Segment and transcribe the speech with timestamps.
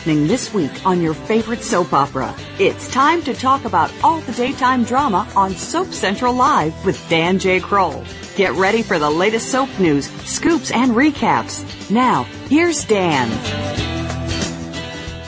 [0.00, 2.34] happening this week on your favorite soap opera.
[2.58, 7.38] It's time to talk about all the daytime drama on Soap Central Live with Dan
[7.38, 7.60] J.
[7.60, 8.02] Kroll.
[8.34, 11.90] Get ready for the latest soap news, scoops, and recaps.
[11.90, 13.28] Now, here's Dan.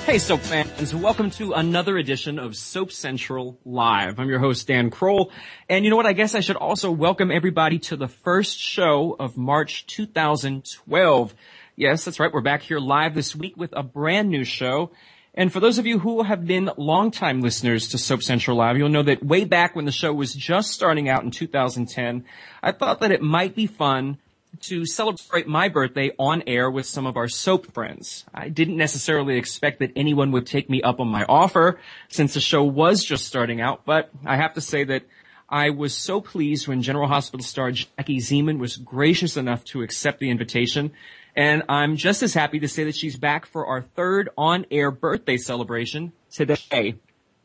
[0.07, 0.95] Hey, soap fans.
[0.95, 4.19] Welcome to another edition of Soap Central Live.
[4.19, 5.31] I'm your host, Dan Kroll.
[5.69, 6.07] And you know what?
[6.07, 11.35] I guess I should also welcome everybody to the first show of March 2012.
[11.77, 12.31] Yes, that's right.
[12.31, 14.91] We're back here live this week with a brand new show.
[15.33, 18.91] And for those of you who have been longtime listeners to Soap Central Live, you'll
[18.91, 22.27] know that way back when the show was just starting out in 2010,
[22.63, 24.19] I thought that it might be fun
[24.61, 28.27] to celebrate my birthday on air with some of our soap friends.
[28.35, 32.41] I didn't necessarily expect that anyone would take me up on my offer since the
[32.41, 35.05] show was just starting out, but I have to say that
[35.49, 40.19] I was so pleased when General Hospital star Jackie Zeman was gracious enough to accept
[40.19, 40.93] the invitation
[41.35, 45.37] and I'm just as happy to say that she's back for our third on-air birthday
[45.37, 46.97] celebration today.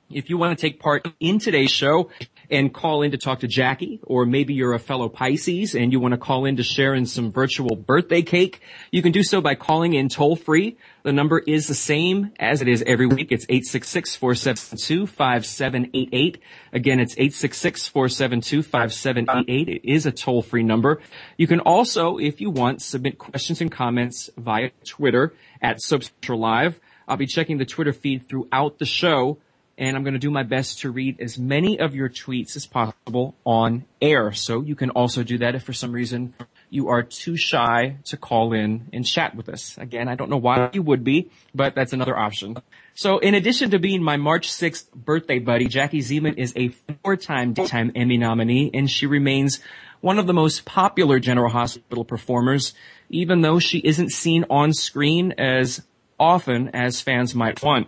[0.10, 2.10] If you want to take part in today's show
[2.50, 6.00] and call in to talk to Jackie, or maybe you're a fellow Pisces and you
[6.00, 9.42] want to call in to share in some virtual birthday cake, you can do so
[9.42, 10.78] by calling in toll free.
[11.04, 13.32] The number is the same as it is every week.
[13.32, 16.38] It's 866-472-5788.
[16.74, 19.68] Again, it's 866-472-5788.
[19.68, 21.02] It is a toll free number.
[21.38, 26.80] You can also, if you want, submit questions and comments via Twitter at Central Live.
[27.08, 29.38] I'll be checking the Twitter feed throughout the show
[29.78, 32.66] and I'm going to do my best to read as many of your tweets as
[32.66, 34.32] possible on air.
[34.34, 36.34] So you can also do that if for some reason
[36.70, 39.78] you are too shy to call in and chat with us.
[39.78, 42.58] Again, I don't know why you would be, but that's another option.
[42.96, 46.70] So in addition to being my March 6th birthday buddy, Jackie Zeman is a
[47.04, 49.60] four-time daytime Emmy nominee and she remains
[50.02, 52.74] one of the most popular General Hospital performers,
[53.10, 55.84] even though she isn't seen on screen as
[56.20, 57.88] often as fans might want.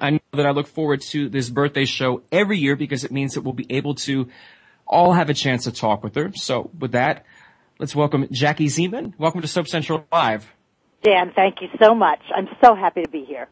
[0.00, 3.34] I know that I look forward to this birthday show every year because it means
[3.34, 4.28] that we'll be able to
[4.86, 6.32] all have a chance to talk with her.
[6.34, 7.24] So with that,
[7.78, 9.14] let's welcome Jackie Zeman.
[9.18, 10.50] Welcome to Soap Central Live.
[11.02, 12.20] Dan, thank you so much.
[12.34, 13.48] I'm so happy to be here.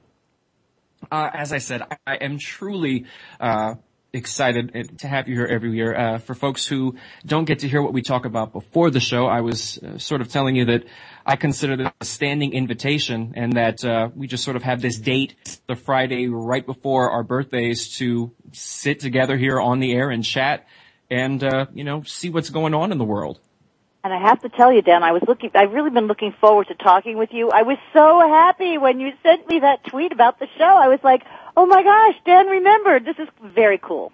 [1.11, 3.07] Uh, as I said, I, am truly
[3.39, 3.75] uh,
[4.13, 5.95] excited to have you here every year.
[5.95, 9.27] Uh, for folks who don't get to hear what we talk about before the show,
[9.27, 10.85] I was uh, sort of telling you that
[11.29, 14.97] I consider this a standing invitation and that uh, we just sort of have this
[14.97, 15.35] date,
[15.67, 20.69] the Friday right before our birthdays, to sit together here on the air and chat
[21.11, 23.41] and, uh, you know, see what's going on in the world.
[24.05, 26.69] And I have to tell you, Dan, I was looking, I've really been looking forward
[26.69, 27.51] to talking with you.
[27.51, 30.65] I was so happy when you sent me that tweet about the show.
[30.65, 31.23] I was like,
[31.57, 33.05] oh my gosh, Dan remembered.
[33.05, 34.13] This is very cool.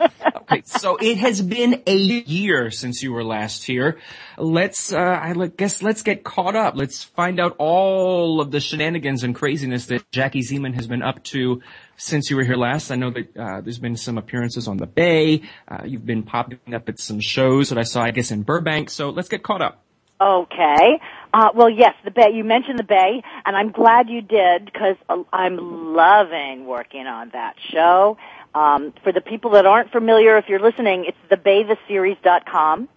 [0.00, 3.98] Okay, so it has been a year since you were last here.
[4.36, 6.74] Let's, uh, I guess let's get caught up.
[6.76, 11.22] Let's find out all of the shenanigans and craziness that Jackie Zeman has been up
[11.24, 11.62] to
[11.96, 12.90] since you were here last.
[12.90, 15.42] I know that, uh, there's been some appearances on the Bay.
[15.66, 18.90] Uh, you've been popping up at some shows that I saw, I guess, in Burbank.
[18.90, 19.82] So let's get caught up.
[20.20, 21.00] Okay.
[21.34, 22.30] Uh, well, yes, the Bay.
[22.32, 24.96] You mentioned the Bay, and I'm glad you did because
[25.32, 28.16] I'm loving working on that show.
[28.56, 32.88] Um, for the people that aren't familiar, if you're listening, it's thebaytheseries.com.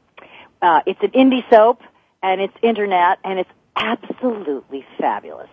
[0.61, 1.81] Uh, it's an indie soap,
[2.23, 5.49] and it's internet, and it's absolutely fabulous.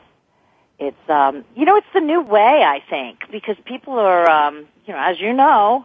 [0.78, 4.95] It's, um, you know, it's the new way, I think, because people are, um, you
[4.95, 5.84] know, as you know,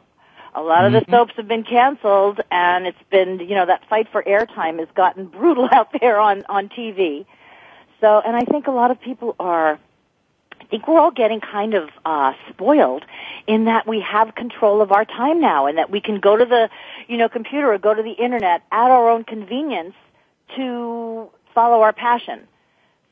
[0.53, 1.11] a lot of the mm-hmm.
[1.11, 5.25] soaps have been canceled, and it's been, you know, that fight for airtime has gotten
[5.39, 7.25] brutal out there on on TV.
[8.01, 9.79] So, and I think a lot of people are.
[10.71, 13.03] I think we're all getting kind of uh, spoiled
[13.45, 16.45] in that we have control of our time now, and that we can go to
[16.45, 16.69] the,
[17.09, 19.95] you know, computer or go to the internet at our own convenience
[20.55, 22.47] to follow our passion.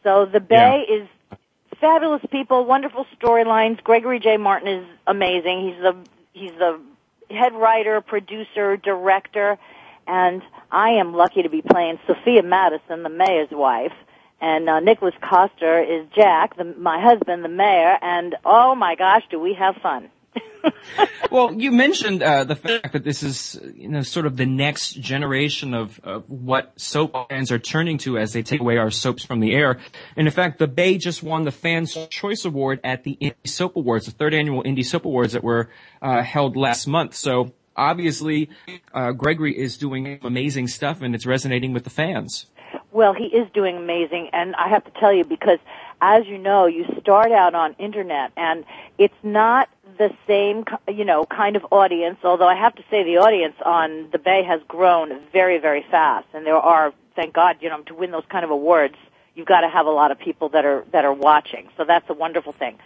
[0.04, 0.96] So the Bay yeah.
[1.00, 1.08] is
[1.82, 3.84] fabulous people, wonderful storylines.
[3.84, 4.38] Gregory J.
[4.38, 5.68] Martin is amazing.
[5.68, 5.98] He's the
[6.32, 6.80] he's the
[7.30, 9.58] head writer, producer, director,
[10.08, 10.42] and
[10.72, 13.92] I am lucky to be playing Sophia Madison, the mayor's wife.
[14.42, 19.24] And uh, Nicholas Coster is Jack, the, my husband, the mayor, and oh my gosh,
[19.30, 20.10] do we have fun.
[21.32, 24.94] well, you mentioned uh, the fact that this is, you know, sort of the next
[24.94, 29.24] generation of, of what soap fans are turning to as they take away our soaps
[29.24, 29.80] from the air.
[30.16, 33.76] And in fact, the Bay just won the Fans Choice Award at the Indie Soap
[33.76, 35.70] Awards, the third annual Indie Soap Awards that were
[36.02, 37.16] uh, held last month.
[37.16, 38.50] So obviously,
[38.94, 42.48] uh, Gregory is doing amazing stuff, and it's resonating with the fans.
[42.92, 45.60] Well, he is doing amazing, and I have to tell you because,
[46.02, 48.66] as you know, you start out on internet, and
[48.98, 49.70] it's not
[50.00, 52.18] the same, you know, kind of audience.
[52.24, 56.28] Although I have to say, the audience on the Bay has grown very, very fast,
[56.34, 58.96] and there are, thank God, you know, to win those kind of awards,
[59.36, 61.70] you've got to have a lot of people that are that are watching.
[61.78, 62.80] So that's a wonderful thing.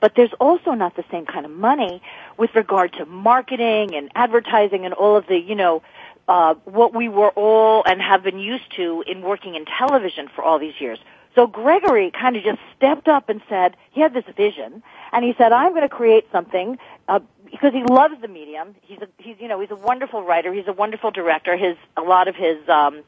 [0.00, 2.02] But there's also not the same kind of money
[2.36, 5.82] with regard to marketing and advertising and all of the, you know,
[6.28, 10.42] uh, what we were all and have been used to in working in television for
[10.42, 10.98] all these years.
[11.34, 14.82] So Gregory kind of just stepped up and said, he had this vision,
[15.12, 16.78] and he said, I'm going to create something,
[17.08, 18.74] uh, because he loves the medium.
[18.82, 20.52] He's a, he's, you know, he's a wonderful writer.
[20.52, 21.56] He's a wonderful director.
[21.56, 23.04] His, a lot of his, um,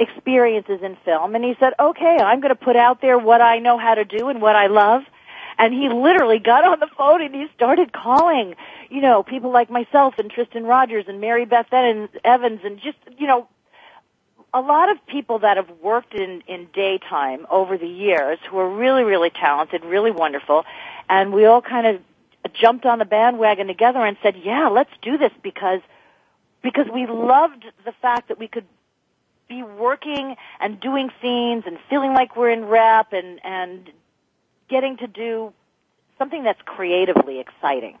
[0.00, 1.34] experiences in film.
[1.34, 4.04] And he said, okay, I'm going to put out there what I know how to
[4.04, 5.02] do and what I love.
[5.58, 8.54] And he literally got on the phone and he started calling,
[8.90, 13.26] you know, people like myself and Tristan Rogers and Mary Beth Evans and just, you
[13.26, 13.48] know,
[14.54, 18.68] a lot of people that have worked in, in daytime over the years who are
[18.68, 20.64] really, really talented, really wonderful.
[21.08, 22.00] And we all kind of
[22.54, 25.80] jumped on the bandwagon together and said, yeah, let's do this because,
[26.62, 28.64] because we loved the fact that we could
[29.48, 33.90] be working and doing scenes and feeling like we're in rep and, and
[34.68, 35.52] getting to do
[36.18, 37.98] something that's creatively exciting.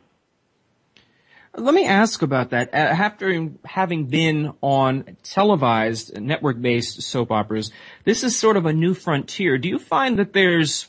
[1.56, 2.74] Let me ask about that.
[2.74, 7.72] Uh, after having been on televised network-based soap operas,
[8.04, 9.58] this is sort of a new frontier.
[9.58, 10.88] Do you find that there's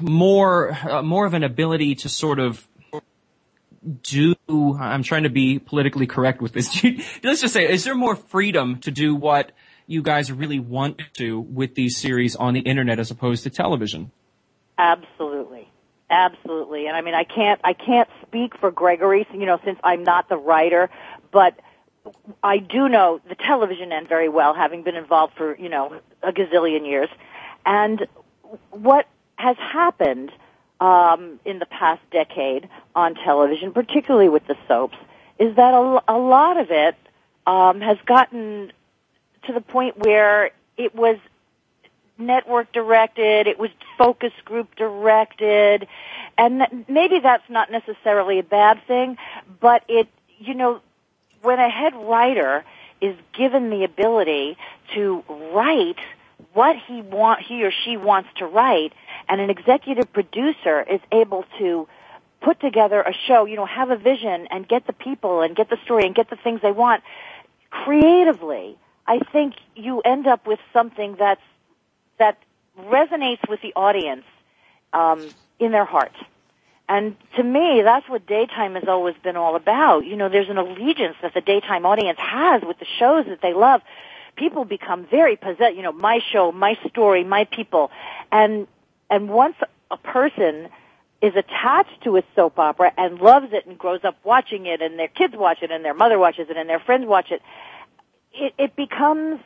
[0.00, 2.66] more uh, more of an ability to sort of
[4.02, 4.34] do
[4.78, 6.84] I'm trying to be politically correct with this.
[7.22, 9.52] Let's just say is there more freedom to do what
[9.86, 14.12] you guys really want to with these series on the internet as opposed to television?
[14.80, 15.68] Absolutely.
[16.08, 16.86] Absolutely.
[16.86, 20.28] And I mean, I can't, I can't speak for Gregory, you know, since I'm not
[20.30, 20.88] the writer,
[21.30, 21.60] but
[22.42, 26.32] I do know the television end very well, having been involved for, you know, a
[26.32, 27.10] gazillion years.
[27.66, 28.06] And
[28.70, 29.06] what
[29.36, 30.32] has happened,
[30.80, 34.96] um, in the past decade on television, particularly with the soaps,
[35.38, 36.96] is that a, a lot of it,
[37.46, 38.72] um, has gotten
[39.44, 41.18] to the point where it was
[42.20, 45.86] network directed, it was focus group directed,
[46.38, 49.16] and maybe that's not necessarily a bad thing,
[49.60, 50.08] but it,
[50.38, 50.80] you know,
[51.42, 52.64] when a head writer
[53.00, 54.56] is given the ability
[54.94, 55.98] to write
[56.52, 58.92] what he want, he or she wants to write,
[59.28, 61.88] and an executive producer is able to
[62.40, 65.68] put together a show, you know, have a vision and get the people and get
[65.68, 67.02] the story and get the things they want
[67.70, 68.76] creatively,
[69.06, 71.40] I think you end up with something that's
[72.20, 72.38] that
[72.78, 74.24] resonates with the audience
[74.92, 75.28] um,
[75.58, 76.12] in their heart.
[76.88, 80.04] And to me, that's what daytime has always been all about.
[80.04, 83.54] You know, there's an allegiance that the daytime audience has with the shows that they
[83.54, 83.80] love.
[84.36, 85.76] People become very possessed.
[85.76, 87.90] You know, my show, my story, my people,
[88.32, 88.66] and
[89.08, 89.56] and once
[89.90, 90.68] a person
[91.20, 94.98] is attached to a soap opera and loves it and grows up watching it, and
[94.98, 97.42] their kids watch it, and their mother watches it, and their friends watch it,
[98.32, 99.40] it, it becomes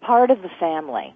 [0.00, 1.14] part of the family.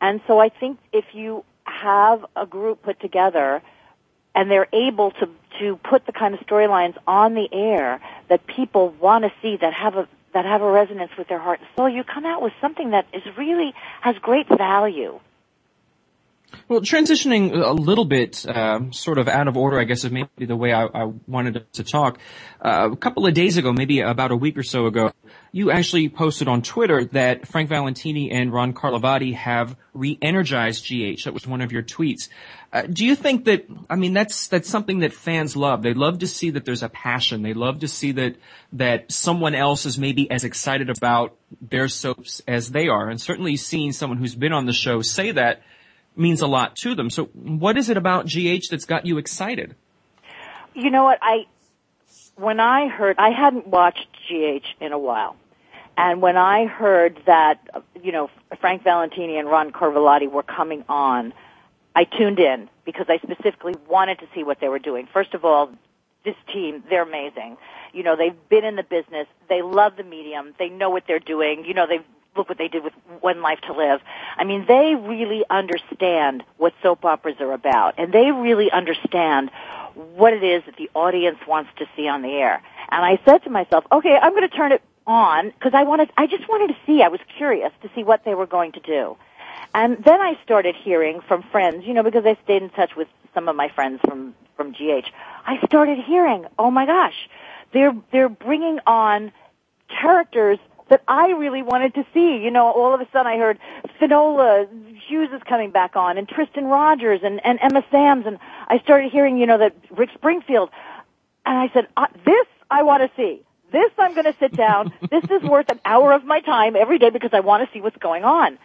[0.00, 3.62] And so I think if you have a group put together
[4.34, 8.90] and they're able to to put the kind of storylines on the air that people
[9.00, 11.88] want to see that have a that have a resonance with their heart and soul,
[11.88, 15.18] you come out with something that is really has great value.
[16.68, 20.46] Well, transitioning a little bit, uh, sort of out of order, I guess, is maybe
[20.46, 22.18] the way I, I wanted to talk.
[22.60, 25.12] Uh, a couple of days ago, maybe about a week or so ago,
[25.52, 31.24] you actually posted on Twitter that Frank Valentini and Ron Carlivati have re-energized GH.
[31.24, 32.28] That was one of your tweets.
[32.72, 35.82] Uh, do you think that, I mean, that's, that's something that fans love.
[35.82, 37.42] They love to see that there's a passion.
[37.42, 38.36] They love to see that,
[38.72, 43.08] that someone else is maybe as excited about their soaps as they are.
[43.08, 45.62] And certainly seeing someone who's been on the show say that
[46.16, 47.10] means a lot to them.
[47.10, 49.74] So what is it about GH that's got you excited?
[50.74, 51.46] You know what, I,
[52.36, 55.36] when I heard, I hadn't watched GH in a while.
[55.96, 61.34] And when I heard that, you know, Frank Valentini and Ron Carlivati were coming on,
[61.94, 65.08] I tuned in because I specifically wanted to see what they were doing.
[65.12, 65.70] First of all,
[66.24, 67.56] this team, they're amazing.
[67.92, 69.26] You know, they've been in the business.
[69.48, 70.54] They love the medium.
[70.58, 71.64] They know what they're doing.
[71.64, 72.04] You know, they've
[72.36, 74.00] look what they did with One Life to Live.
[74.36, 79.50] I mean, they really understand what soap operas are about, and they really understand
[79.94, 82.62] what it is that the audience wants to see on the air.
[82.90, 86.10] And I said to myself, okay, I'm going to turn it on because I wanted,
[86.16, 87.02] I just wanted to see.
[87.02, 89.16] I was curious to see what they were going to do.
[89.74, 93.08] And then I started hearing from friends, you know, because I stayed in touch with
[93.34, 95.08] some of my friends from from GH.
[95.46, 97.14] I started hearing, oh my gosh,
[97.72, 99.32] they're they're bringing on
[99.88, 100.58] characters
[100.90, 102.36] that I really wanted to see.
[102.36, 103.58] You know, all of a sudden I heard
[103.98, 104.66] Finola
[105.08, 109.10] Hughes is coming back on, and Tristan Rogers, and, and Emma Samms, and I started
[109.10, 110.70] hearing, you know, that Rick Springfield,
[111.46, 113.42] and I said, uh, this I want to see.
[113.72, 114.92] This I'm going to sit down.
[115.10, 117.80] this is worth an hour of my time every day because I want to see
[117.80, 118.58] what's going on.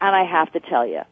[0.00, 1.02] And I have to tell you,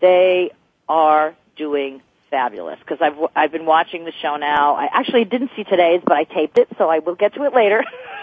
[0.00, 0.50] they
[0.88, 4.76] are doing fabulous because I've I've been watching the show now.
[4.76, 7.54] I actually didn't see today's, but I taped it, so I will get to it
[7.54, 7.84] later.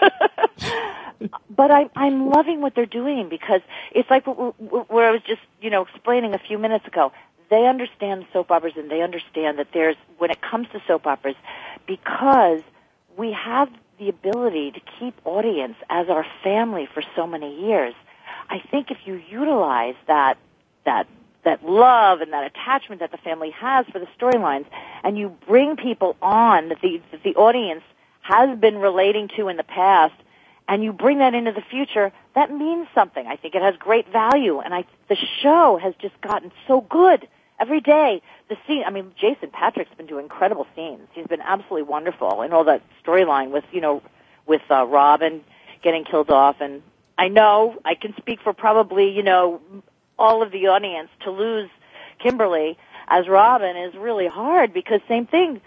[1.50, 3.60] but I, I'm loving what they're doing because
[3.92, 7.12] it's like what I was just you know explaining a few minutes ago.
[7.48, 11.36] They understand soap operas and they understand that there's when it comes to soap operas
[11.86, 12.60] because
[13.16, 17.94] we have the ability to keep audience as our family for so many years.
[18.48, 20.38] I think if you utilize that
[20.84, 21.06] that
[21.46, 24.66] that love and that attachment that the family has for the storylines,
[25.02, 27.82] and you bring people on that the that the audience
[28.20, 30.14] has been relating to in the past,
[30.68, 33.26] and you bring that into the future, that means something.
[33.26, 37.26] I think it has great value, and I the show has just gotten so good
[37.60, 38.20] every day.
[38.48, 41.08] The scene, I mean, Jason Patric's been doing incredible scenes.
[41.12, 44.02] He's been absolutely wonderful in all that storyline with you know
[44.46, 45.42] with uh, Robin
[45.82, 46.82] getting killed off, and
[47.16, 49.60] I know I can speak for probably you know
[50.18, 51.70] all of the audience to lose
[52.22, 55.60] Kimberly as Robin is really hard because same thing.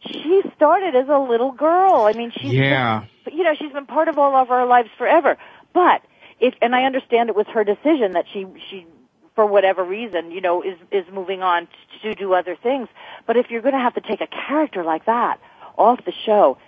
[0.00, 2.06] She started as a little girl.
[2.06, 3.04] I mean, she's yeah.
[3.24, 5.36] Been, you know, she's been part of all of our lives forever.
[5.74, 6.02] But
[6.40, 8.86] if, and I understand it was her decision that she she
[9.34, 11.68] for whatever reason, you know, is is moving on
[12.02, 12.88] to do other things.
[13.26, 15.38] But if you're going to have to take a character like that
[15.76, 16.58] off the show,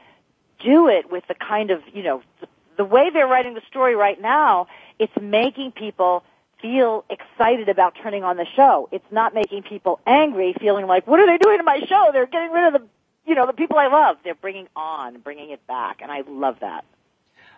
[0.65, 3.95] do it with the kind of, you know, the, the way they're writing the story
[3.95, 6.23] right now, it's making people
[6.63, 8.89] feel excited about turning on the show.
[8.93, 12.11] It's not making people angry, feeling like, what are they doing to my show?
[12.13, 12.89] They're getting rid of the,
[13.27, 14.17] you know, the people I love.
[14.25, 16.85] They're bringing on, bringing it back, and I love that.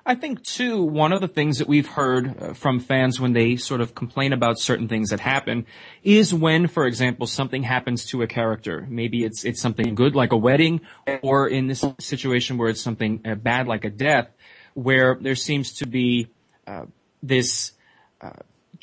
[0.07, 3.57] I think too, one of the things that we've heard uh, from fans when they
[3.57, 5.65] sort of complain about certain things that happen
[6.03, 8.87] is when, for example, something happens to a character.
[8.91, 10.83] Maybe it's, it's something good like a wedding
[11.23, 14.29] or in this situation where it's something uh, bad like a death
[14.75, 16.29] where there seems to be,
[16.67, 16.85] uh,
[17.23, 17.73] this,
[18.21, 18.31] uh,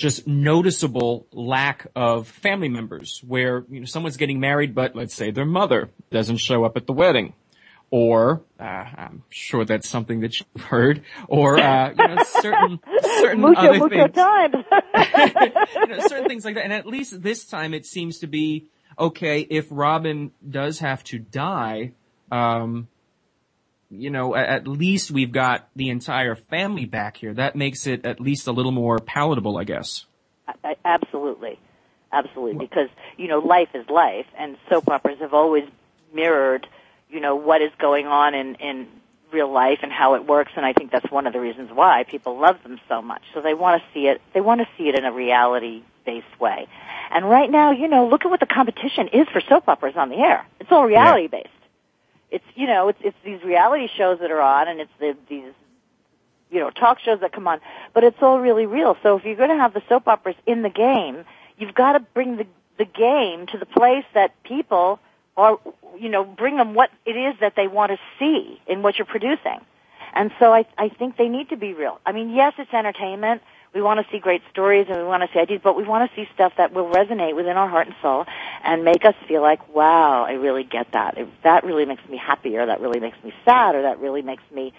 [0.01, 5.31] just noticeable lack of family members where, you know, someone's getting married, but let's say
[5.31, 7.33] their mother doesn't show up at the wedding.
[7.91, 12.79] Or, uh, I'm sure that's something that you've heard, or, uh, you know, certain,
[13.19, 14.15] certain mucho, other mucho things.
[14.15, 14.55] times.
[15.75, 16.63] you know, certain things like that.
[16.63, 18.67] And at least this time it seems to be,
[18.97, 21.91] okay, if Robin does have to die,
[22.31, 22.87] um,
[23.91, 27.33] you know, at least we've got the entire family back here.
[27.33, 30.05] That makes it at least a little more palatable, I guess.
[30.85, 31.59] Absolutely,
[32.11, 35.65] absolutely, because you know, life is life, and soap operas have always
[36.13, 36.67] mirrored,
[37.09, 38.87] you know, what is going on in in
[39.31, 40.51] real life and how it works.
[40.55, 43.21] And I think that's one of the reasons why people love them so much.
[43.33, 44.21] So they want to see it.
[44.33, 46.67] They want to see it in a reality based way.
[47.11, 50.09] And right now, you know, look at what the competition is for soap operas on
[50.09, 50.45] the air.
[50.59, 51.49] It's all reality based
[52.31, 55.53] it's you know it's it's these reality shows that are on and it's the these
[56.49, 57.59] you know talk shows that come on
[57.93, 58.97] but it's all really real.
[59.03, 61.25] So if you're going to have the soap operas in the game
[61.57, 62.47] you've got to bring the
[62.77, 64.99] the game to the place that people
[65.37, 65.59] are
[65.99, 69.05] you know bring them what it is that they want to see in what you're
[69.05, 69.59] producing.
[70.13, 71.99] And so i i think they need to be real.
[72.05, 73.41] I mean yes it's entertainment
[73.73, 76.09] we want to see great stories and we want to see ideas, but we want
[76.09, 78.25] to see stuff that will resonate within our heart and soul
[78.63, 81.17] and make us feel like, wow, I really get that.
[81.17, 84.21] If that really makes me happy or that really makes me sad or that really
[84.21, 84.73] makes me,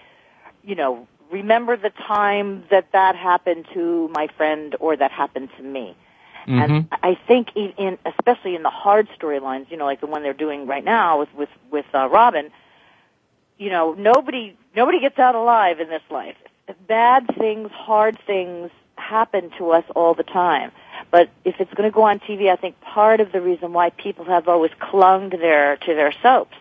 [0.63, 5.63] you know, remember the time that that happened to my friend or that happened to
[5.63, 5.95] me.
[6.47, 6.59] Mm-hmm.
[6.59, 10.33] And I think in, especially in the hard storylines, you know, like the one they're
[10.33, 12.51] doing right now with, with, with, uh, Robin,
[13.57, 16.35] you know, nobody, nobody gets out alive in this life.
[16.87, 18.69] Bad things, hard things,
[19.03, 20.71] happen to us all the time.
[21.11, 23.91] But if it's going to go on TV, I think part of the reason why
[23.91, 26.57] people have always clung to their to their soaps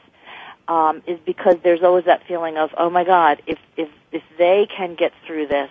[0.68, 4.66] um, is because there's always that feeling of, oh my God, if if if they
[4.76, 5.70] can get through this,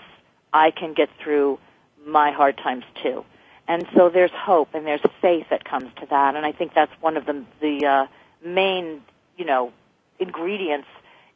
[0.54, 1.60] I can get through
[2.06, 3.24] my hard times too.
[3.68, 6.36] And so there's hope and there's faith that comes to that.
[6.36, 8.08] And I think that's one of the the uh,
[8.44, 9.02] main,
[9.38, 9.72] you know,
[10.20, 10.88] ingredients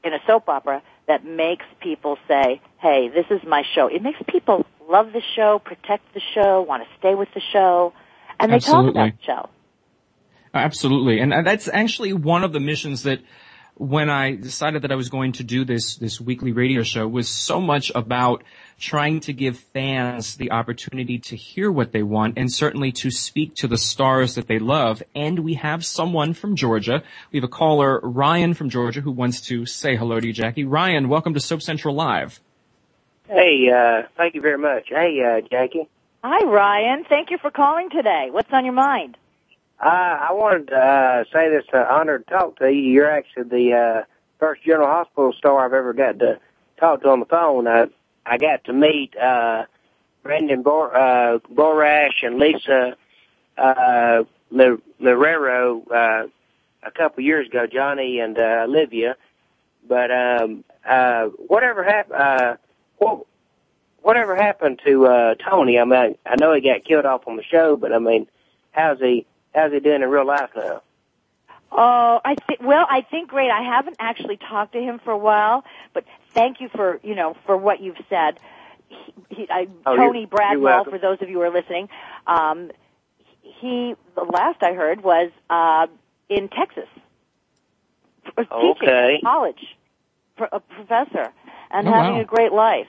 [0.04, 4.20] in a soap opera that makes people say, "Hey, this is my show." It makes
[4.28, 7.94] people love the show, protect the show, want to stay with the show,
[8.40, 8.94] and they Absolutely.
[8.94, 9.50] talk about the show.
[10.54, 13.20] Absolutely, and that's actually one of the missions that
[13.78, 17.28] when I decided that I was going to do this this weekly radio show was
[17.28, 18.42] so much about
[18.80, 23.54] trying to give fans the opportunity to hear what they want and certainly to speak
[23.56, 25.04] to the stars that they love.
[25.14, 27.04] And we have someone from Georgia.
[27.34, 30.64] We have a caller, Ryan from Georgia, who wants to say hello to you, Jackie.
[30.64, 32.40] Ryan, welcome to Soap Central Live.
[33.28, 34.86] Hey, uh, thank you very much.
[34.88, 35.88] Hey, uh, Jackie.
[36.24, 37.06] Hi, Ryan.
[37.08, 38.30] Thank you for calling today.
[38.32, 39.18] What's on your mind?
[39.84, 39.88] Uh,
[40.30, 42.82] I wanted to uh, say this uh, honor to talk to you.
[42.92, 44.04] You're actually the uh,
[44.40, 46.40] first General Hospital star I've ever got to
[46.80, 47.68] talk to on the phone.
[47.68, 47.88] I,
[48.26, 49.66] I got to meet uh,
[50.24, 52.96] Brendan Bor- uh, Barash and Lisa
[53.58, 56.28] uh, Le- Lerrero uh,
[56.84, 59.18] a couple years ago, Johnny and uh, Olivia.
[59.88, 62.56] But um, uh, whatever happened, uh,
[62.98, 63.26] what,
[64.02, 65.80] whatever happened to uh, Tony?
[65.80, 68.28] I mean, I know he got killed off on the show, but I mean,
[68.72, 69.26] how's he?
[69.54, 70.82] How's he doing in real life now?
[71.72, 73.50] Oh, I think well, I think great.
[73.52, 77.36] I haven't actually talked to him for a while, but thank you for you know
[77.46, 78.40] for what you've said.
[78.88, 81.50] He, he, I, Oh, Tony you're- you're Brad Maule, for those of you who are
[81.50, 81.90] listening,
[82.28, 82.72] um,
[83.42, 85.88] he the last I heard was uh,
[86.30, 86.88] in Texas,
[88.38, 89.16] was teaching Okay.
[89.16, 89.76] at college,
[90.52, 91.34] a professor,
[91.72, 92.22] and Oh, having wow.
[92.22, 92.88] a great life.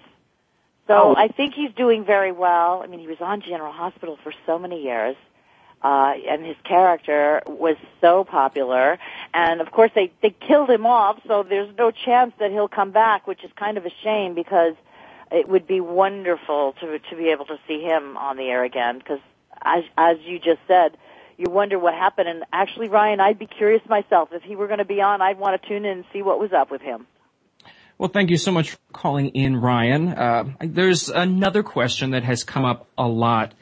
[0.87, 1.14] So Oh.
[1.16, 2.83] I think he's doing very well.
[2.83, 5.16] I mean, he was on General Hospital for so many years
[5.83, 8.99] uh, and his character was so popular.
[9.35, 12.90] And of course, they they killed him off, so there's no chance that he'll come
[12.92, 14.75] back, which is kind of a shame because
[15.30, 18.99] it would be wonderful to to be able to see him on the air again.
[18.99, 19.21] Because
[19.62, 20.97] as as you just said.
[21.38, 24.30] You wonder what happened, and actually, Ryan, I'd be curious myself.
[24.33, 26.40] If he were going to be on, I'd want to tune in and see what
[26.40, 27.06] was up with him.
[27.99, 30.09] Well, thank you so much for calling in, Ryan.
[30.09, 33.55] Uh, there's another question that has come up a lot,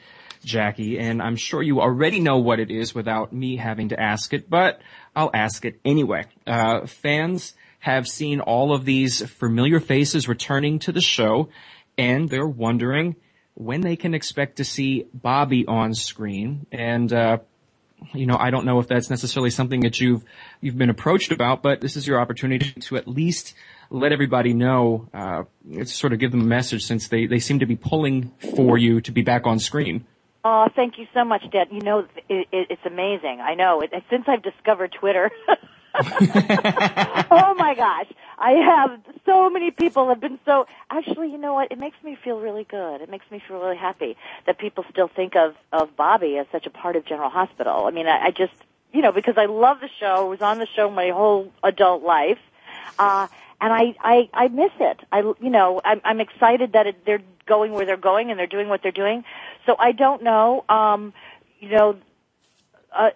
[0.43, 4.33] Jackie, and I'm sure you already know what it is without me having to ask
[4.33, 4.81] it, but
[5.15, 6.25] I'll ask it anyway.
[6.45, 11.47] Uh, fans have seen all of these familiar faces returning to the show,
[11.97, 13.15] and they're wondering
[13.53, 16.65] when they can expect to see Bobbie on screen.
[16.73, 17.37] And uh,
[18.13, 20.25] you know, I don't know if that's necessarily something that you've
[20.59, 23.53] you've been approached about, but this is your opportunity to at least
[23.89, 25.43] let everybody know, uh,
[25.85, 29.01] sort of give them a message since they, they seem to be pulling for you
[29.01, 30.05] to be back on screen.
[30.43, 31.67] Oh, thank you so much, Dan.
[31.71, 31.99] You know,
[32.29, 33.41] it, it, it's amazing.
[33.41, 33.81] I know.
[33.81, 35.31] It, since I've discovered Twitter,
[37.31, 40.67] oh my gosh, I have so many people have been so.
[40.89, 41.71] Actually, you know what?
[41.71, 43.01] It makes me feel really good.
[43.01, 46.67] It makes me feel really happy that people still think of of Bobbie as such
[46.67, 47.85] a part of General Hospital.
[47.85, 48.53] I mean, I, I just,
[48.93, 50.27] you know, because I love the show.
[50.27, 52.39] I was on the show my whole adult life.
[52.99, 53.27] Uh,
[53.61, 54.99] and I, I, I miss it.
[55.11, 58.47] I, you know, I'm, I'm excited that it, they're going where they're going and they're
[58.47, 59.23] doing what they're doing.
[59.65, 61.13] So I don't know, um,
[61.59, 61.97] you know,
[62.91, 63.09] uh,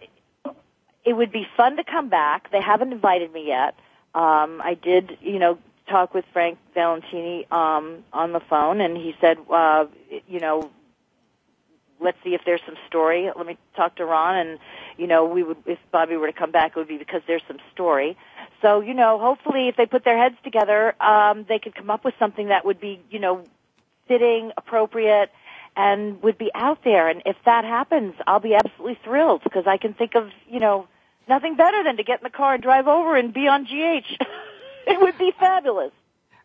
[1.05, 2.51] it would be fun to come back.
[2.51, 3.75] They haven't invited me yet.
[4.13, 9.15] Um, I did, you know, talk with Frank Valentini, um, on the phone and he
[9.19, 9.85] said, uh,
[10.27, 10.69] you know,
[11.99, 13.29] let's see if there's some story.
[13.35, 14.59] Let me talk to Ron and,
[14.97, 17.43] you know, we would, if Bobbie were to come back, it would be because there's
[17.47, 18.17] some story.
[18.61, 22.03] So, you know, hopefully if they put their heads together, um, they could come up
[22.03, 23.43] with something that would be, you know,
[24.07, 25.31] fitting, appropriate,
[25.75, 27.07] and would be out there.
[27.07, 30.87] And if that happens, I'll be absolutely thrilled because I can think of, you know,
[31.27, 34.23] nothing better than to get in the car and drive over and be on GH.
[34.87, 35.91] it would be fabulous.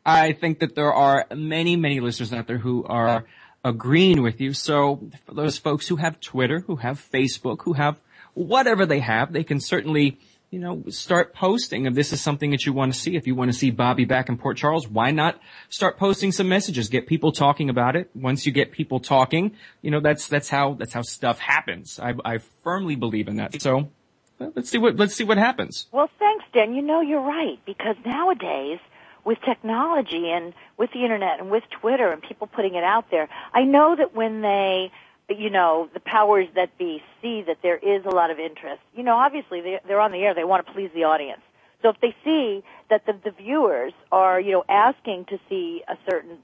[0.07, 3.25] I think that there are many, many listeners out there who are
[3.65, 4.53] agreeing with you.
[4.53, 8.01] So for those folks who have Twitter, who have Facebook, who have
[8.35, 10.19] whatever they have, they can certainly,
[10.55, 13.17] you know, start posting if this is something that you want to see.
[13.17, 16.49] If you want to see Bobbie back in Port Charles, why not start posting some
[16.49, 16.89] messages?
[16.89, 18.09] Get people talking about it.
[18.15, 21.99] Once you get people talking, you know, that's, that's how, that's how stuff happens.
[21.99, 23.61] I, I firmly believe in that.
[23.61, 23.91] So
[24.39, 25.89] let's see what, let's see what happens.
[25.91, 26.73] Well, thanks, Dan.
[26.73, 28.79] You know, you're right because nowadays,
[29.25, 33.29] with technology and with the internet and with Twitter and people putting it out there,
[33.53, 34.93] I know that when they,
[35.29, 38.81] you know, the powers that be see that there is a lot of interest.
[38.95, 41.41] You know, obviously they, they're on the air; they want to please the audience.
[41.83, 45.97] So if they see that the, the viewers are, you know, asking to see a
[46.11, 46.39] certain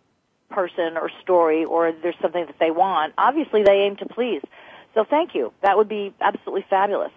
[0.51, 4.43] person or story or there's something that they want, obviously they aim to please.
[4.95, 5.53] So thank you.
[5.63, 7.13] That would be absolutely fabulous.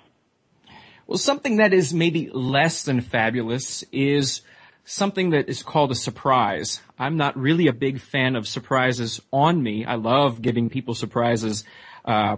[1.05, 4.41] Well, something that is maybe less than fabulous is
[4.85, 6.81] something that is called a surprise.
[6.97, 9.85] I'm not really a big fan of surprises on me.
[9.85, 11.63] I love giving people surprises,
[12.05, 12.37] uh,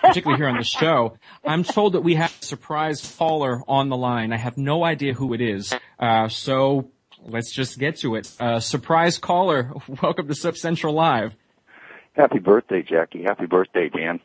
[0.00, 1.16] particularly here on the show.
[1.44, 4.32] I'm told that we have a surprise caller on the line.
[4.32, 5.74] I have no idea who it is.
[5.98, 6.90] Uh, so
[7.24, 8.30] let's just get to it.
[8.38, 9.72] Uh, surprise caller,
[10.02, 11.36] welcome to Soap Central Live.
[12.14, 13.24] Happy birthday, Jackie.
[13.24, 14.20] Happy birthday, Dan.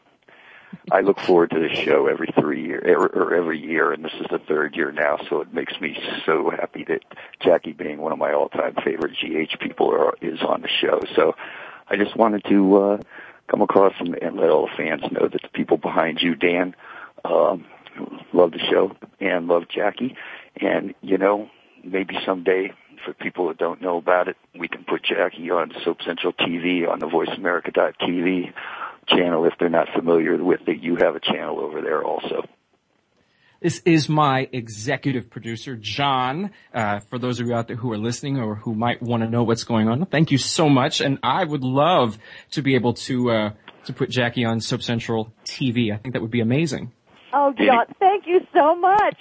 [0.92, 2.82] I look forward to this show every three year
[3.14, 5.18] or every year, and this is the third year now.
[5.30, 7.02] So it makes me so happy that
[7.42, 11.02] Jackie, being one of my all-time favorite GH people, are, is on the show.
[11.16, 11.36] So
[11.88, 12.98] I just wanted to uh,
[13.48, 16.76] come across and, and let all the fans know that the people behind you, Dan,
[17.26, 17.66] um,
[18.34, 20.16] love the show and love Jackie,
[20.56, 21.50] and you know
[21.84, 22.74] maybe someday.
[23.06, 26.86] For people that don't know about it, we can put Jackie on Soap Central TV
[26.86, 28.52] on the VoiceAmerica.tv
[29.10, 30.80] channel if they're not familiar with it.
[30.82, 32.44] You have a channel over there also.
[33.62, 36.52] This is my executive producer, John.
[36.74, 39.30] Uh, for those of you out there who are listening or who might want to
[39.30, 41.02] know what's going on, thank you so much.
[41.02, 42.18] And I would love
[42.52, 43.50] to be able to uh,
[43.84, 45.94] to put Jackie on Soap Central TV.
[45.94, 46.94] I think that would be amazing.
[47.34, 49.18] Oh, John, thank you so much.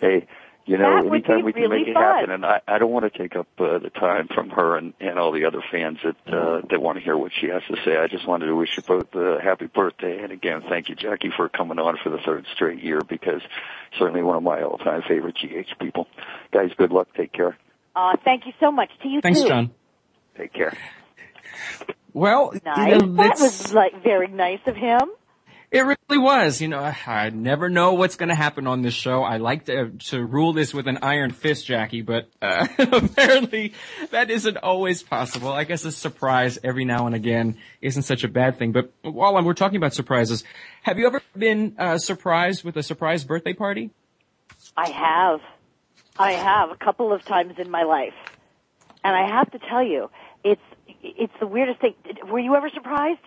[0.00, 0.26] Hey,
[0.64, 2.02] you know, That would anytime be we can really make it fun.
[2.02, 4.94] happen, and I, I don't want to take up uh, the time from her and,
[5.00, 7.76] and all the other fans that uh, that want to hear what she has to
[7.84, 7.96] say.
[7.96, 11.30] I just wanted to wish you both a happy birthday, and again, thank you, Jackie,
[11.36, 13.42] for coming on for the third straight year because
[13.98, 16.06] certainly one of my all-time favorite GH people.
[16.52, 17.08] Guys, good luck.
[17.16, 17.56] Take care.
[17.96, 19.22] Uh, thank you so much to you too.
[19.22, 19.48] Thanks, too.
[19.48, 19.70] John.
[20.38, 20.72] Take care.
[22.14, 22.92] Well, Nice.
[23.00, 25.00] you know, that was like very nice of him.
[25.72, 26.60] It really was.
[26.60, 29.22] You know, I, never know what's going to happen on this show.
[29.22, 33.72] I like to to rule this with an iron fist, Jackie, but uh, apparently
[34.10, 35.50] that isn't always possible.
[35.50, 38.72] I guess a surprise every now and again isn't such a bad thing.
[38.72, 40.44] But while we're talking about surprises,
[40.82, 43.92] have you ever been uh, surprised with a surprise birthday party?
[44.76, 45.40] I have.
[46.18, 48.14] I have a couple of times in my life.
[49.02, 50.10] And I have to tell you,
[50.44, 50.60] it's
[51.02, 51.94] it's the weirdest thing.
[52.26, 53.20] Were you ever surprised?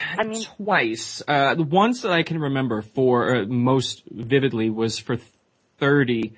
[0.00, 1.22] I mean, Twice.
[1.26, 5.18] Uh, the ones that I can remember for uh, most vividly was for
[5.78, 6.34] 30.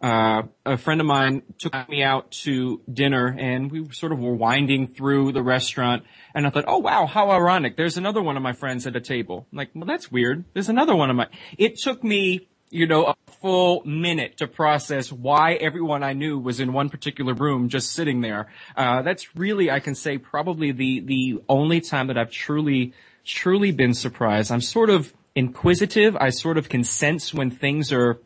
[0.00, 4.34] Uh, a friend of mine took me out to dinner and we sort of were
[4.34, 6.04] winding through the restaurant
[6.34, 7.76] and I thought, oh wow, how ironic.
[7.76, 9.46] There's another one of my friends at a table.
[9.50, 10.44] I'm like, well that's weird.
[10.52, 15.52] There's another one of my, it took me, you know, full minute to process why
[15.52, 18.48] everyone I knew was in one particular room just sitting there.
[18.74, 23.70] Uh, that's really, I can say probably the, the only time that I've truly, truly
[23.70, 24.50] been surprised.
[24.50, 26.16] I'm sort of inquisitive.
[26.16, 28.18] I sort of can sense when things are,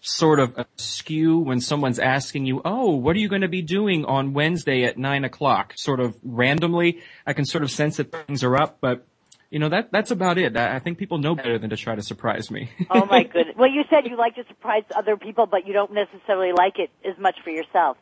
[0.00, 4.04] sort of askew when someone's asking you, oh, what are you going to be doing
[4.04, 5.74] on Wednesday at nine o'clock?
[5.76, 9.06] Sort of randomly, I can sort of sense that things are up, but
[9.50, 10.56] you know, that, that's about it.
[10.56, 12.70] I I think people know better than to try to surprise me.
[12.90, 13.56] oh my goodness.
[13.56, 16.90] Well, you said you like to surprise other people, but you don't necessarily like it
[17.04, 17.96] as much for yourself.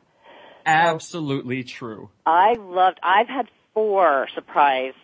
[0.66, 2.10] Absolutely true.
[2.24, 2.98] I loved.
[3.02, 4.94] I've had four surprise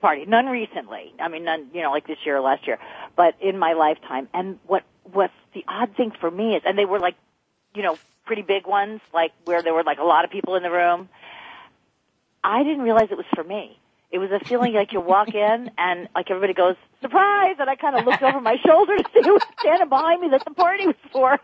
[0.00, 0.26] parties.
[0.28, 1.12] None recently.
[1.20, 1.68] I mean, none.
[1.74, 2.78] You know, like this year or last year,
[3.16, 4.28] but in my lifetime.
[4.32, 7.16] And what what's the odd thing for me is, and they were like,
[7.74, 10.62] you know, pretty big ones, like where there were like a lot of people in
[10.62, 11.08] the room.
[12.42, 13.78] I didn't realize it was for me.
[14.12, 17.76] It was a feeling like you walk in and like everybody goes surprise, and I
[17.76, 20.50] kind of looked over my shoulder to see who was standing behind me that the
[20.50, 21.38] party was for.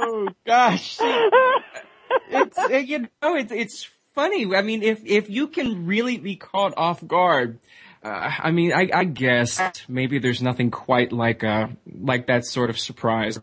[0.00, 0.98] Oh gosh.
[2.30, 4.54] it's uh, you know it's it's funny.
[4.54, 7.58] I mean, if if you can really be caught off guard,
[8.02, 11.68] uh, I mean, I, I guess maybe there's nothing quite like uh
[12.00, 13.40] like that sort of surprise.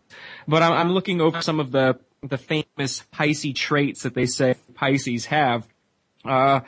[0.48, 4.54] But I'm, I'm looking over some of the the famous Pisces traits that they say
[4.74, 5.68] Pisces have.
[6.24, 6.60] Uh,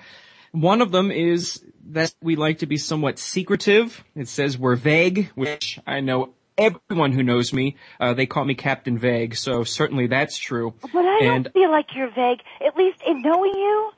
[0.53, 4.05] one of them is that we like to be somewhat secretive.
[4.15, 8.55] It says we're vague, which I know everyone who knows me, uh, they call me
[8.55, 10.75] Captain Vague, so certainly that's true.
[10.93, 12.41] But I and don't feel like you're vague.
[12.67, 13.93] At least in knowing you,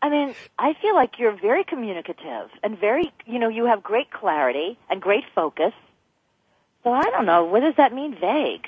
[0.00, 4.10] I mean, I feel like you're very communicative and very, you know, you have great
[4.10, 5.72] clarity and great focus.
[6.84, 7.44] So I don't know.
[7.44, 8.66] What does that mean, vague?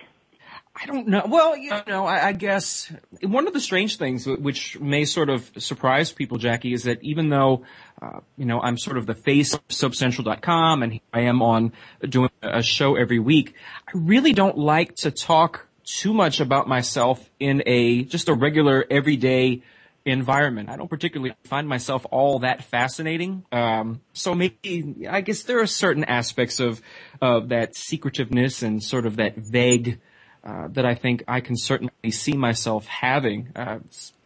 [0.74, 1.24] I don't know.
[1.26, 5.50] Well, you know, I, I guess one of the strange things which may sort of
[5.59, 7.64] surprise people, Jackie, is that even though,
[8.00, 11.72] uh, you know, I'm sort of the face of SoapCentral.com and I am on
[12.09, 13.54] doing a show every week,
[13.88, 18.87] I really don't like to talk too much about myself in a, just a regular
[18.90, 19.62] everyday
[20.04, 20.68] environment.
[20.70, 23.44] I don't particularly find myself all that fascinating.
[23.52, 26.80] Um, so maybe, I guess there are certain aspects of,
[27.20, 30.00] of that secretiveness and sort of that vague,
[30.44, 33.48] uh, that I think I can certainly see myself having.
[33.55, 33.79] Uh,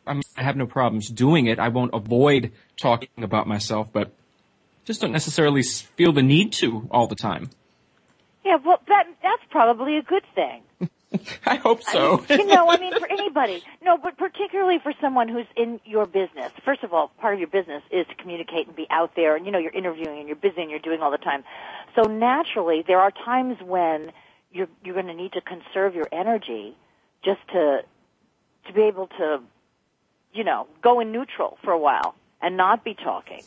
[0.07, 1.59] I mean, I have no problems doing it.
[1.59, 4.13] I won't avoid talking about myself, but
[4.85, 7.51] just don't necessarily feel the need to all the time.
[8.45, 10.63] Yeah, well, that that's probably a good thing.
[11.47, 12.25] I hope so.
[12.29, 13.63] you know, I mean, for anybody.
[13.83, 16.53] No, but particularly for someone who's in your business.
[16.65, 19.47] First of all, part of your business is to communicate and be out there, and
[19.47, 21.45] you know, you're interviewing and you're busy and you're doing all the time.
[21.95, 24.13] So naturally, there are times when
[24.55, 26.75] you're you're going to need to conserve your energy
[27.23, 27.81] just to
[28.67, 29.41] to be able to,
[30.33, 33.43] you know, go in neutral for a while and not be talking.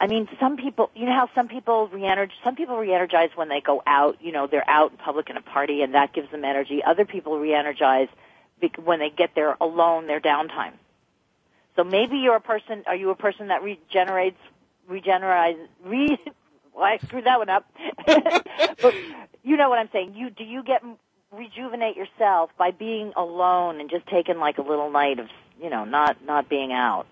[0.00, 3.60] I mean, some people, you know how some people re-energize, some people re-energize when they
[3.60, 6.44] go out, you know, they're out in public in a party and that gives them
[6.44, 6.82] energy.
[6.82, 8.08] Other people re-energize
[8.82, 10.72] when they get there alone, their downtime.
[11.76, 14.38] So maybe you're a person, are you a person that regenerates,
[14.88, 16.18] regenerate, re,
[16.74, 17.70] well, I screwed that one up.
[18.82, 18.94] but
[19.42, 20.14] you know what I'm saying.
[20.14, 20.82] You, do you get,
[21.30, 25.26] rejuvenate yourself by being alone and just taking like a little night of,
[25.60, 27.06] you know, not, not being out?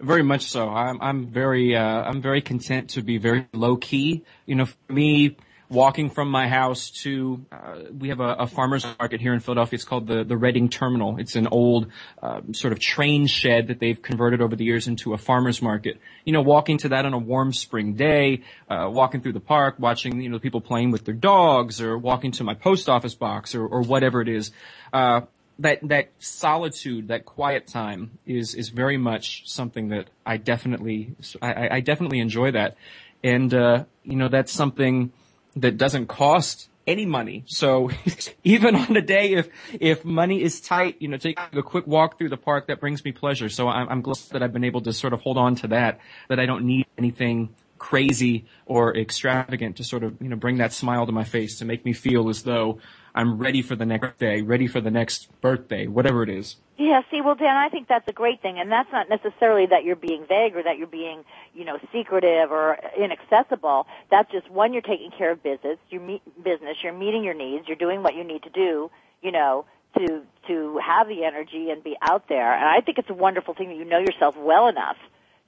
[0.00, 0.68] Very much so.
[0.68, 4.24] I'm I'm very uh, I'm very content to be very low key.
[4.46, 5.36] You know, for me,
[5.68, 9.76] walking from my house to uh, we have a, a, farmers market here in Philadelphia.
[9.76, 11.18] It's called the the Reading Terminal.
[11.18, 11.88] It's an old
[12.22, 15.98] uh, sort of train shed that they've converted over the years into a farmers market.
[16.24, 19.76] You know, walking to that on a warm spring day, uh, walking through the park,
[19.78, 23.54] watching you know people playing with their dogs, or walking to my post office box,
[23.54, 24.52] or, or whatever it is.
[24.92, 25.22] Uh,
[25.58, 31.76] that that solitude, that quiet time is is very much something that I definitely I,
[31.76, 32.76] I definitely enjoy that,
[33.24, 35.12] and uh, you know that's something
[35.56, 37.42] that doesn't cost any money.
[37.46, 37.90] So
[38.44, 39.48] even on a day if
[39.80, 43.04] if money is tight, you know, taking a quick walk through the park that brings
[43.04, 43.48] me pleasure.
[43.48, 46.00] So I'm, I'm glad that I've been able to sort of hold on to that.
[46.28, 50.72] That I don't need anything crazy or extravagant to sort of you know bring that
[50.72, 52.78] smile to my face to make me feel as though
[53.16, 56.56] I'm ready for the next day, ready for the next birthday, whatever it is.
[56.76, 59.84] Yeah, see, well, Dan, I think that's a great thing, and that's not necessarily that
[59.84, 61.24] you're being vague or that you're being,
[61.54, 63.86] you know, secretive or inaccessible.
[64.10, 67.66] That's just one, you're taking care of business, you meet business, you're meeting your needs,
[67.66, 68.90] you're doing what you need to do,
[69.22, 69.64] you know,
[69.96, 72.52] to to have the energy and be out there.
[72.52, 74.98] And I think it's a wonderful thing that you know yourself well enough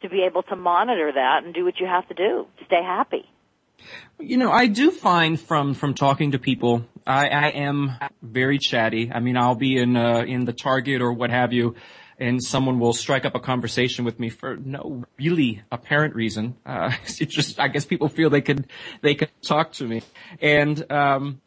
[0.00, 2.46] to be able to monitor that and do what you have to do.
[2.58, 3.28] To stay happy.
[4.18, 9.10] You know, I do find from from talking to people, I, I am very chatty.
[9.12, 11.74] I mean, I'll be in uh, in the Target or what have you,
[12.18, 16.56] and someone will strike up a conversation with me for no really apparent reason.
[16.66, 18.66] Uh, just, I guess people feel they could
[19.00, 20.02] they could talk to me,
[20.42, 21.40] and um,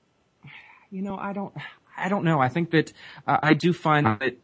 [0.89, 1.54] you know, I don't,
[1.96, 2.39] I don't know.
[2.39, 2.91] I think that
[3.28, 4.38] uh, I do find that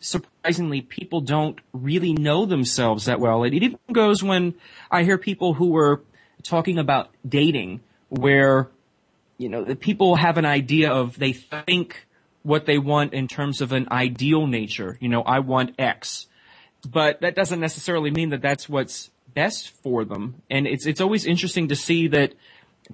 [0.00, 3.42] surprisingly, people don't really know themselves that well.
[3.44, 4.54] It even goes when
[4.90, 6.02] I hear people who were
[6.42, 8.68] talking about dating where,
[9.36, 12.06] you know, the people have an idea of, they think
[12.42, 14.96] what they want in terms of an ideal nature.
[15.00, 16.26] You know, I want X.
[16.88, 20.42] But that doesn't necessarily mean that that's what's best for them.
[20.48, 22.34] And it's, it's always interesting to see that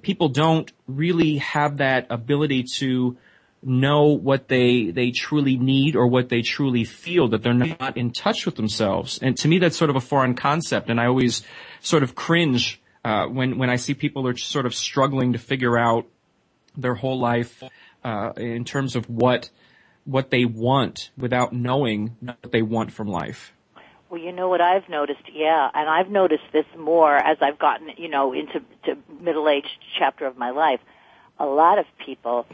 [0.01, 3.17] people don't really have that ability to
[3.63, 8.11] know what they they truly need or what they truly feel that they're not in
[8.11, 11.41] touch with themselves and to me that's sort of a foreign concept and i always
[11.81, 15.77] sort of cringe uh, when when I see people are sort of struggling to figure
[15.77, 16.07] out
[16.75, 17.63] their whole life
[18.03, 19.51] uh, in terms of what
[20.05, 23.53] what they want without knowing what they want from life.
[24.09, 27.89] Well, you know what I've noticed, yeah, and I've noticed this more as I've gotten,
[27.97, 30.79] you know, into to middle aged chapter of my life.
[31.39, 32.47] A lot of people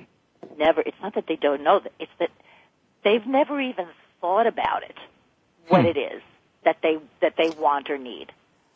[0.58, 0.82] never.
[0.82, 2.32] It's not that they don't know that; it's that
[3.06, 3.88] they've never even
[4.20, 4.98] thought about it,
[5.70, 5.88] what hmm.
[5.88, 6.22] it is
[6.66, 8.34] that they that they want or need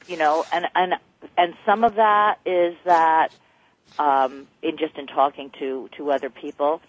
[0.07, 0.93] you know, and and
[1.37, 3.29] and some of that is that
[3.97, 6.81] um, in just in talking to to other people,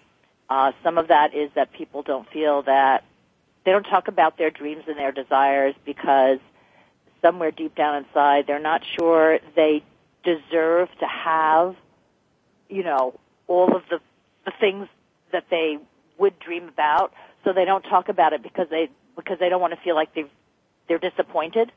[0.49, 3.03] uh, some of that is that people don't feel that
[3.65, 6.39] they don't talk about their dreams and their desires because
[7.21, 9.83] somewhere deep down inside they're not sure they
[10.23, 11.75] deserve to have,
[12.69, 13.99] you know, all of the
[14.45, 14.87] the things
[15.31, 15.77] that they
[16.17, 17.13] would dream about.
[17.43, 20.13] So they don't talk about it because they because they don't want to feel like
[20.13, 20.25] they
[20.87, 21.71] they're disappointed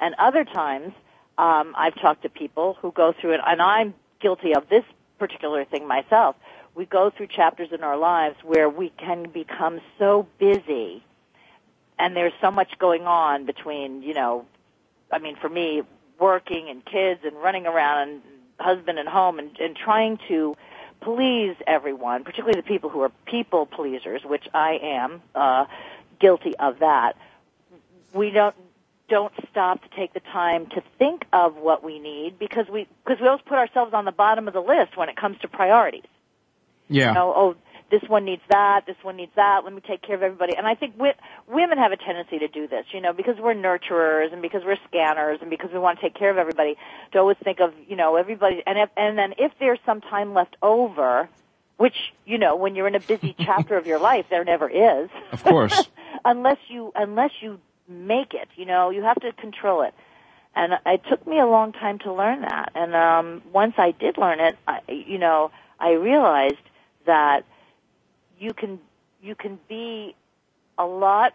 [0.00, 0.92] and other times,
[1.38, 4.84] um, I've talked to people who go through it, and I'm guilty of this
[5.18, 6.36] particular thing myself.
[6.74, 11.04] We go through chapters in our lives where we can become so busy,
[11.98, 14.46] and there's so much going on between, you know,
[15.12, 15.82] I mean, for me,
[16.18, 18.22] working and kids and running around and
[18.58, 20.56] husband and home and, and trying to
[21.00, 25.66] please everyone, particularly the people who are people pleasers, which I am uh,
[26.18, 27.16] guilty of that.
[28.12, 28.54] We don't
[29.08, 33.20] don't stop to take the time to think of what we need because we because
[33.20, 36.04] we always put ourselves on the bottom of the list when it comes to priorities.
[36.88, 37.08] Yeah.
[37.08, 37.56] You know, oh,
[37.90, 39.62] this one needs that, this one needs that.
[39.64, 40.56] Let me take care of everybody.
[40.56, 41.12] And I think we,
[41.46, 44.78] women have a tendency to do this, you know, because we're nurturers and because we're
[44.88, 46.76] scanners and because we want to take care of everybody.
[47.12, 48.62] To always think of, you know, everybody.
[48.66, 51.28] And if, and then if there's some time left over,
[51.76, 55.10] which you know, when you're in a busy chapter of your life, there never is.
[55.32, 55.88] Of course.
[56.24, 58.48] unless you unless you make it.
[58.56, 59.94] You know, you have to control it.
[60.56, 62.72] And it took me a long time to learn that.
[62.74, 66.56] And um, once I did learn it, I, you know, I realized
[67.06, 67.44] that
[68.38, 68.78] you can
[69.20, 70.14] you can be
[70.78, 71.34] a lot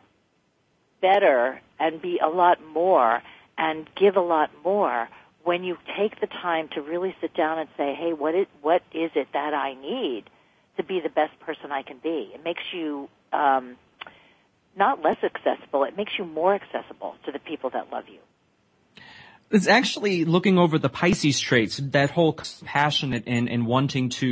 [1.01, 3.21] better and be a lot more
[3.57, 5.09] and give a lot more
[5.43, 8.83] when you take the time to really sit down and say, "Hey, what is what
[8.93, 10.29] is it that I need
[10.77, 13.75] to be the best person I can be?" It makes you um,
[14.79, 15.83] not less accessible.
[15.83, 18.19] It makes you more accessible to the people that love you.
[19.51, 22.33] It's actually looking over the Pisces traits, that whole
[22.65, 24.27] passionate and, and wanting to,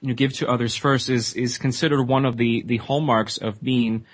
[0.00, 3.60] you know, give to others first is, is considered one of the, the hallmarks of
[3.60, 4.06] being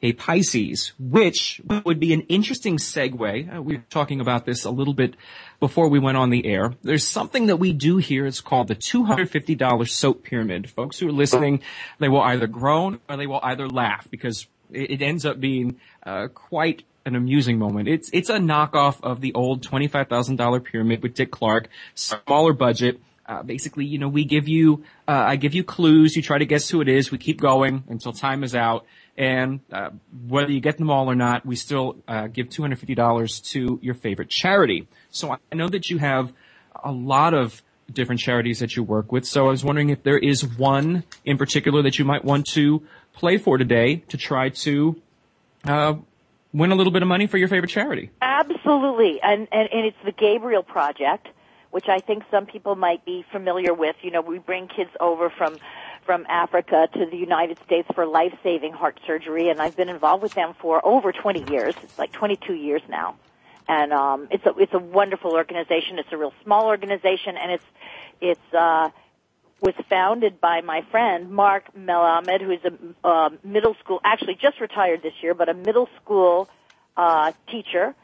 [0.00, 3.56] a Pisces, which would be an interesting segue.
[3.56, 5.14] Uh, we were talking about this a little bit
[5.60, 6.74] before we went on the air.
[6.82, 8.24] There's something that we do here.
[8.24, 10.70] It's called the $250 soap pyramid.
[10.70, 11.60] Folks who are listening,
[11.98, 15.78] they will either groan or they will either laugh because it, it ends up being
[16.04, 17.88] uh, quite an amusing moment.
[17.88, 21.68] It's it's a knockoff of the old twenty five thousand dollar pyramid with Dick Clark,
[21.94, 23.00] smaller budget.
[23.26, 26.16] Uh, basically, you know, we give you, uh, I give you clues.
[26.16, 27.10] You try to guess who it is.
[27.10, 28.86] We keep going until time is out.
[29.18, 29.90] And uh,
[30.26, 34.30] whether you get them all or not, we still uh, give $250 to your favorite
[34.30, 34.88] charity.
[35.10, 36.32] So I know that you have
[36.82, 39.26] a lot of different charities that you work with.
[39.26, 42.82] So I was wondering if there is one in particular that you might want to
[43.18, 45.00] play for today to try to
[45.64, 45.94] uh,
[46.52, 48.10] win a little bit of money for your favorite charity.
[48.22, 51.28] Absolutely, and and, and it's the Gabriel Project
[51.70, 53.96] which I think some people might be familiar with.
[54.02, 55.58] You know, we bring kids over from
[56.04, 60.32] from Africa to the United States for life-saving heart surgery, and I've been involved with
[60.32, 61.74] them for over 20 years.
[61.82, 63.16] It's like 22 years now,
[63.68, 65.98] and um, it's a it's a wonderful organization.
[65.98, 67.64] It's a real small organization, and it's
[68.20, 68.90] it's uh,
[69.60, 75.02] was founded by my friend Mark Melamed, who's a uh, middle school, actually just retired
[75.02, 76.48] this year, but a middle school
[76.96, 77.94] uh, teacher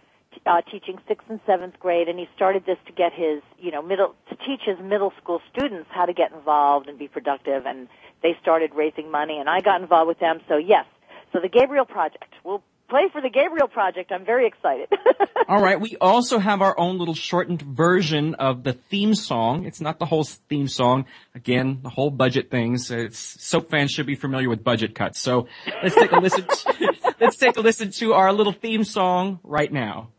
[0.46, 3.82] uh, teaching sixth and seventh grade, and he started this to get his, you know,
[3.82, 7.66] middle to teach his middle school students how to get involved and be productive.
[7.66, 7.88] And
[8.22, 10.40] they started raising money, and I got involved with them.
[10.48, 10.86] So yes,
[11.32, 12.32] so the Gabriel Project.
[12.42, 14.12] We'll play for the Gabriel Project.
[14.12, 14.88] I'm very excited.
[15.48, 15.80] All right.
[15.80, 19.66] We also have our own little shortened version of the theme song.
[19.66, 21.06] It's not the whole theme song.
[21.34, 22.90] Again, the whole budget things.
[22.90, 25.20] It's, soap fans should be familiar with budget cuts.
[25.20, 25.48] So
[25.82, 26.44] let's take a listen.
[26.44, 30.10] To, let's take a listen to our little theme song right now.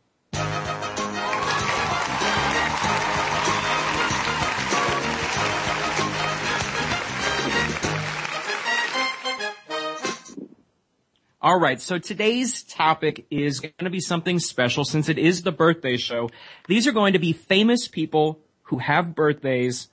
[11.45, 15.51] All right, so today's topic is going to be something special since it is the
[15.51, 16.31] birthday show.
[16.67, 19.89] These are going to be famous people who have birthdays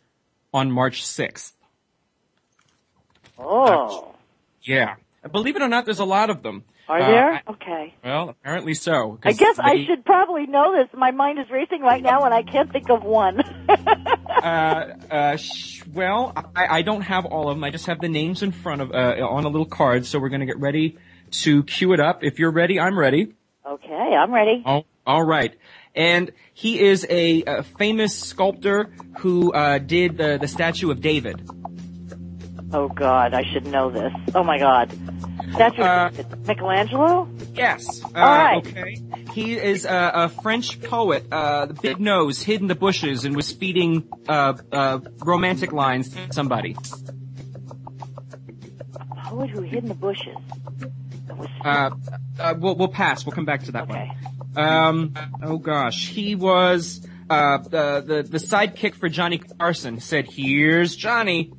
[0.55, 1.53] on March 6th.
[3.38, 4.15] Oh.
[4.62, 4.95] Yeah.
[5.31, 6.65] Believe it or not, there's a lot of them.
[6.88, 7.43] Are uh, there?
[7.51, 7.95] okay.
[8.03, 9.19] Well, apparently so.
[9.23, 10.88] I guess they, I should probably know this.
[10.99, 13.43] My mind is racing right now, and I can't think of one.
[13.69, 17.62] uh, uh, sh- well, I, I, don't have all of them.
[17.62, 20.07] I just have the names in front of uh, on a little card.
[20.07, 20.97] So we're going to get ready
[21.33, 22.23] to cue it up.
[22.23, 23.35] If you're ready, I'm ready.
[23.66, 24.62] Okay, I'm ready.
[24.64, 25.55] Oh, all right.
[25.95, 31.49] And he is a, a famous sculptor who uh, did the the statue of David.
[32.73, 34.12] Oh God, I should know this.
[34.35, 34.92] Oh my God.
[35.53, 36.11] Statue uh,
[36.47, 37.29] Michelangelo?
[37.53, 38.03] Yes.
[38.03, 38.66] Uh, All right.
[38.66, 38.97] Okay.
[39.35, 43.37] He is a, a French poet, uh, the big nose, hid in the bushes, and
[43.37, 46.75] was feeding uh, uh, romantic lines to somebody.
[48.95, 50.37] A poet who hid in the bushes.
[51.64, 51.90] Uh,
[52.38, 53.25] uh, we'll, we'll pass.
[53.25, 54.11] We'll come back to that okay.
[54.55, 54.66] one.
[54.66, 60.01] Um, oh gosh, he was uh, the the the sidekick for Johnny Carson.
[60.01, 61.53] Said, "Here's Johnny."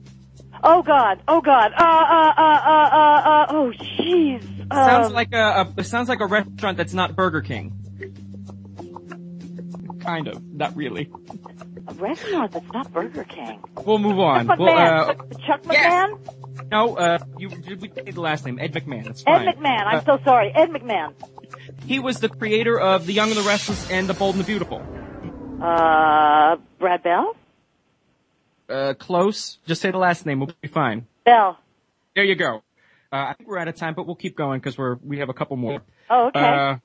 [0.64, 1.22] Oh God!
[1.28, 1.74] Oh God!
[1.78, 4.44] Uh, uh, uh, uh, uh, uh oh jeez.
[4.72, 7.74] Sounds um, like a, a sounds like a restaurant that's not Burger King.
[10.00, 11.10] Kind of, not really.
[11.88, 13.62] A restaurant that's not Burger King.
[13.86, 14.48] We'll move on.
[14.48, 15.10] Chuck we'll, McMahon.
[15.10, 15.14] Uh,
[15.46, 16.20] Chuck McMahon.
[16.26, 16.66] Yes.
[16.72, 19.06] No, uh, you we the last name Ed McMahon.
[19.06, 19.48] That's fine.
[19.48, 19.86] Ed McMahon.
[19.86, 20.52] I'm uh, so sorry.
[20.54, 21.14] Ed McMahon.
[21.86, 24.48] He was the creator of The Young and the Restless and The Bold and the
[24.48, 24.82] Beautiful.
[25.62, 27.36] Uh, Brad Bell.
[28.70, 29.60] Uh, close.
[29.66, 30.40] Just say the last name.
[30.40, 31.06] We'll be fine.
[31.26, 31.60] Bell.
[32.16, 32.64] There you go.
[33.12, 35.30] Uh, I think we're out of time, but we'll keep going because we're we have
[35.30, 35.82] a couple more.
[36.10, 36.80] Oh, okay.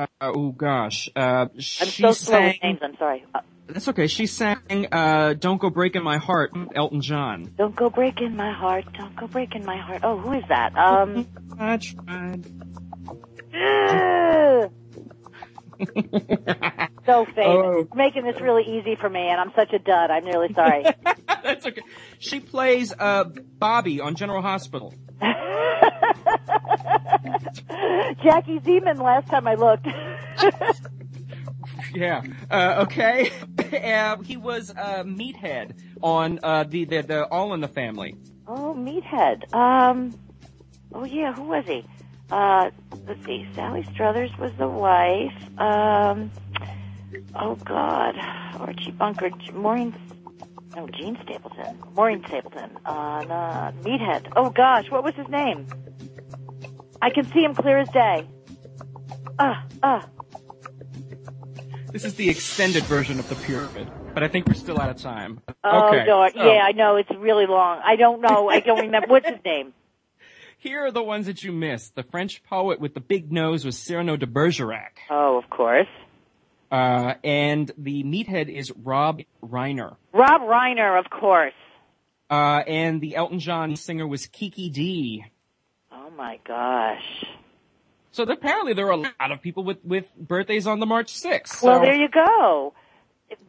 [0.00, 1.10] Uh, oh gosh.
[1.14, 2.78] Uh, I'm so slow with names.
[2.82, 3.24] I'm sorry.
[3.34, 4.06] Uh, that's okay.
[4.06, 7.52] She sang uh, "Don't Go Breaking My Heart," Elton John.
[7.58, 8.86] Don't go breaking my heart.
[8.94, 10.00] Don't go breaking my heart.
[10.02, 10.74] Oh, who is that?
[10.76, 11.28] Um.
[11.58, 12.46] I tried.
[17.06, 17.36] so famous.
[17.36, 17.88] Oh.
[17.94, 20.10] Making this really easy for me, and I'm such a dud.
[20.10, 20.84] I'm really sorry.
[21.42, 21.82] That's okay.
[22.18, 24.94] She plays uh, Bobbie on General Hospital.
[28.22, 28.98] Jackie Zeman.
[28.98, 29.86] Last time I looked.
[31.94, 32.22] yeah.
[32.50, 33.30] Uh, okay.
[33.92, 38.16] uh, he was uh, Meathead on uh, the, the the All in the Family.
[38.46, 39.52] Oh, Meathead.
[39.54, 40.18] Um.
[40.92, 41.32] Oh yeah.
[41.32, 41.84] Who was he?
[42.30, 42.70] Uh,
[43.06, 43.46] let's see.
[43.54, 45.34] Sally Struthers was the wife.
[45.58, 46.30] Um,
[47.34, 48.14] oh God,
[48.54, 49.94] Archie Bunker, Maureen.
[50.76, 51.82] No, Jean Stapleton.
[51.96, 52.78] Maureen Stapleton.
[52.84, 54.32] Uh, no, Meathead.
[54.36, 55.66] Oh gosh, what was his name?
[57.02, 58.26] I can see him clear as day.
[59.38, 60.02] Ah, uh, ah.
[60.02, 60.06] Uh.
[61.92, 64.98] This is the extended version of the pyramid, but I think we're still out of
[64.98, 65.40] time.
[65.64, 66.06] Oh, okay.
[66.06, 66.32] darn.
[66.32, 66.44] So.
[66.44, 66.96] Yeah, I know.
[66.96, 67.80] It's really long.
[67.84, 68.48] I don't know.
[68.48, 69.08] I don't remember.
[69.08, 69.72] What's his name?
[70.60, 71.94] here are the ones that you missed.
[71.96, 75.00] The French poet with the big nose was Cyrano de Bergerac.
[75.08, 75.88] Oh, of course.
[76.70, 79.96] Uh, and the meathead is Rob Reiner.
[80.12, 81.54] Rob Reiner, of course.
[82.28, 85.24] Uh, and the Elton John singer was Kiki Dee.
[86.20, 87.24] My gosh.
[88.10, 91.46] So apparently there are a lot of people with, with birthdays on the March 6th.
[91.48, 92.74] So Well, there you go.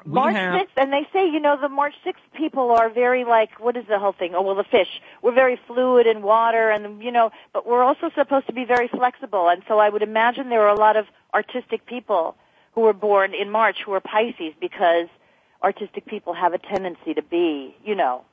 [0.05, 3.59] March have- 6th, and they say, you know, the March 6th people are very like,
[3.59, 4.35] what is the whole thing?
[4.35, 4.87] Oh, well, the fish.
[5.21, 8.87] We're very fluid in water, and, you know, but we're also supposed to be very
[8.87, 12.37] flexible, and so I would imagine there are a lot of artistic people
[12.73, 15.09] who were born in March who are Pisces because
[15.61, 18.23] artistic people have a tendency to be, you know,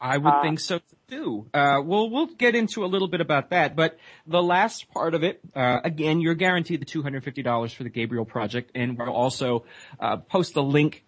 [0.00, 1.46] I would think so too.
[1.52, 5.24] Uh, well, we'll get into a little bit about that, but the last part of
[5.24, 9.64] it, uh, again, you're guaranteed the $250 for the Gabriel Project, and we'll also
[9.98, 11.04] uh, post a link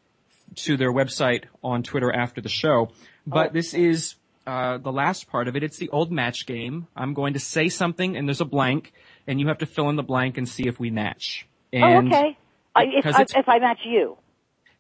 [0.57, 2.91] to their website on Twitter after the show.
[3.27, 4.17] But this is
[4.47, 5.63] uh, the last part of it.
[5.63, 6.89] It's the old match game.
[6.97, 8.93] I'm going to say something, and there's a blank,
[9.27, 11.47] and you have to fill in the blank and see if we match.
[11.73, 12.37] And oh, okay.
[12.75, 14.17] I, if, I, if I match you.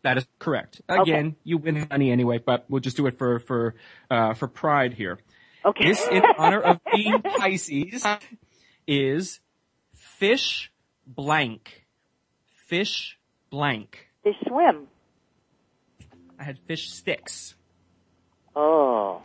[0.02, 0.80] That is correct.
[0.88, 1.36] Again, Okay.
[1.44, 3.74] you win honey anyway, but we'll just do it for for
[4.10, 5.18] uh, for pride here.
[5.64, 5.88] Okay.
[5.88, 8.06] This, in honor of being Pisces,
[8.86, 9.40] is
[9.94, 10.72] fish
[11.06, 11.86] blank.
[12.66, 13.18] Fish
[13.50, 14.08] blank.
[14.24, 14.86] They swim.
[16.38, 17.54] I had fish sticks.
[18.56, 19.20] Oh.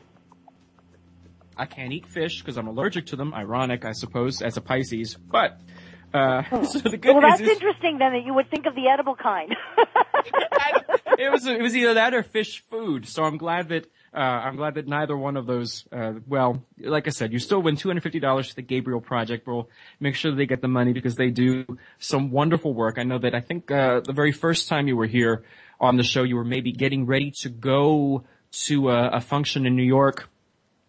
[1.57, 3.33] I can't eat fish because I'm allergic to them.
[3.33, 5.15] Ironic, I suppose, as a Pisces.
[5.15, 5.61] But
[6.15, 8.87] uh, so the good Well, that's is interesting then that you would think of the
[8.87, 9.53] edible kind.
[11.19, 13.07] it was it was either that or fish food.
[13.07, 15.85] So I'm glad that uh, I'm glad that neither one of those.
[15.91, 19.01] Uh, well, like I said, you still win two hundred fifty dollars for the Gabriel
[19.01, 19.45] Project.
[19.45, 21.65] We'll make sure they get the money because they do
[21.99, 22.97] some wonderful work.
[22.97, 25.43] I know that I think uh, the very first time you were here
[25.81, 28.23] on the show, you were maybe getting ready to go
[28.67, 30.29] to a, a function in New York.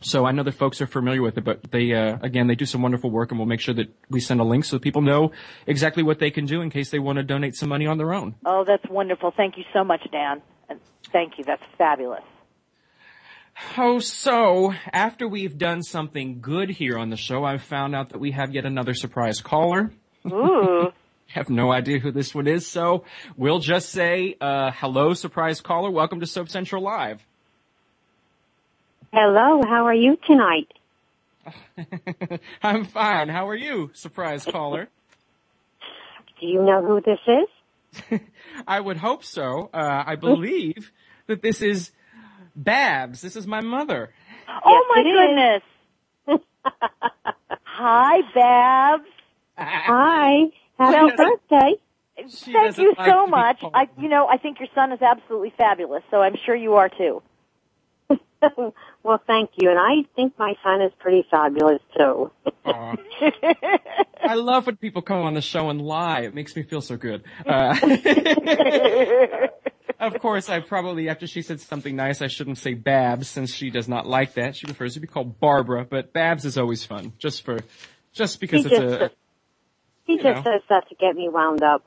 [0.00, 2.66] So I know that folks are familiar with it, but they, uh, again, they do
[2.66, 5.32] some wonderful work and we'll make sure that we send a link so people know
[5.66, 8.12] exactly what they can do in case they want to donate some money on their
[8.12, 8.34] own.
[8.44, 9.32] oh, that's wonderful.
[9.36, 10.42] Thank you so much, Dan.
[10.68, 10.80] And
[11.12, 11.44] thank you.
[11.44, 12.24] That's fabulous.
[13.78, 18.18] Oh, so after we've done something good here on the show, I've found out that
[18.18, 19.92] we have yet another surprise caller.
[20.26, 20.92] Ooh.
[21.28, 23.04] have no idea who this one is, so
[23.36, 25.90] we'll just say, uh, hello, surprise caller.
[25.90, 27.26] Welcome to Soap Central Live.
[29.18, 30.68] Hello, how are you tonight?
[32.62, 33.30] I'm fine.
[33.30, 34.90] How are you, surprise caller?
[36.38, 38.20] Do you know who this is?
[38.68, 39.70] I would hope so.
[39.72, 40.92] Uh, I believe
[41.28, 41.92] that this is
[42.54, 43.22] Babs.
[43.22, 44.10] This is my mother.
[44.62, 45.62] oh my
[46.26, 46.42] goodness.
[47.64, 49.08] Hi, Babs.
[49.56, 50.40] Hi,
[50.78, 51.72] happy Well, birthday.
[52.52, 53.60] Thank you like so much.
[53.60, 53.72] called.
[53.74, 56.02] I, you know, I think your son is absolutely fabulous.
[56.10, 57.22] So I'm sure you are too.
[59.06, 59.70] Well, thank you.
[59.70, 62.30] And I think my son is pretty fabulous too.
[62.64, 66.20] I love when people come on the show and lie.
[66.22, 67.22] It makes me feel so good.
[67.46, 67.76] Uh,
[70.00, 73.70] of course, I probably, after she said something nice, I shouldn't say Babs since she
[73.70, 74.56] does not like that.
[74.56, 77.60] She prefers to be called Barbara, but Babs is always fun, just for,
[78.12, 79.10] just because He it's just- a,
[80.04, 80.52] He just know.
[80.52, 81.84] says that to get me wound up.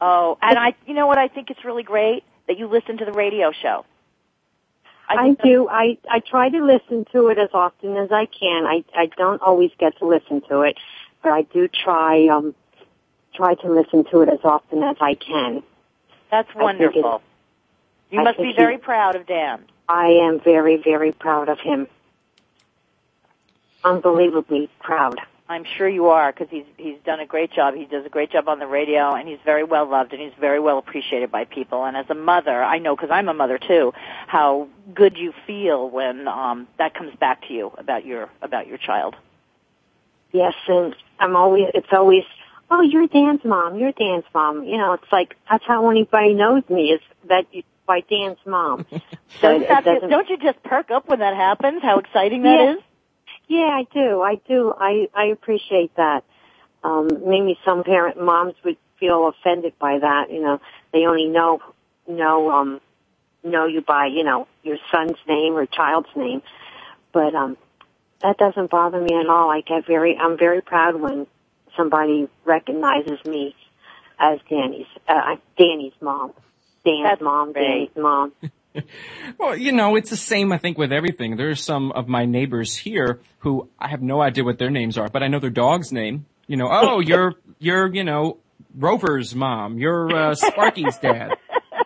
[0.00, 1.18] Oh, and I, you know what?
[1.18, 3.84] I think it's really great that you listen to the radio show.
[5.18, 5.68] I think do.
[5.68, 8.66] I I try to listen to it as often as I can.
[8.66, 10.76] I I don't always get to listen to it,
[11.22, 12.54] but I do try um
[13.34, 15.62] try to listen to it as often as I can.
[16.30, 17.22] That's wonderful.
[18.10, 19.64] You I must be he- very proud of Dan.
[19.88, 21.88] I am very very proud of him.
[23.84, 25.20] Unbelievably proud.
[25.52, 27.74] I'm sure you are because he's he's done a great job.
[27.74, 30.32] He does a great job on the radio, and he's very well loved, and he's
[30.40, 31.84] very well appreciated by people.
[31.84, 33.92] And as a mother, I know because I'm a mother too,
[34.26, 38.78] how good you feel when um, that comes back to you about your about your
[38.78, 39.14] child.
[40.32, 42.22] Yes, and I'm always, it's always,
[42.70, 44.64] oh, you're Dan's mom, you're Dan's mom.
[44.64, 48.86] You know, it's like, that's how anybody knows me is that you, by Dan's mom.
[48.90, 49.00] so
[49.42, 51.82] Don't, it, that- it doesn't, don't you just perk up when that happens?
[51.82, 52.72] How exciting that Yeah.
[52.76, 52.78] is!
[53.52, 56.24] Yeah, I do, I do, I, I appreciate that.
[56.82, 60.58] Um, maybe some parent moms would feel offended by that, you know,
[60.92, 61.60] they only know,
[62.08, 62.80] know, um,
[63.44, 66.40] know you by, you know, your son's name or child's name.
[67.12, 67.58] But, um,
[68.22, 69.50] that doesn't bother me at all.
[69.50, 71.26] I get very, I'm very proud when
[71.76, 73.54] somebody recognizes me
[74.18, 76.32] as Danny's, uh, Danny's mom.
[76.86, 77.64] Dan's That's mom, great.
[77.66, 78.32] Danny's mom.
[79.38, 81.36] well, you know, it's the same, I think, with everything.
[81.36, 84.98] There are some of my neighbors here who I have no idea what their names
[84.98, 86.26] are, but I know their dog's name.
[86.46, 88.38] You know, oh, you're, you're, you know,
[88.74, 89.78] Rover's mom.
[89.78, 91.32] You're, uh, Sparky's dad.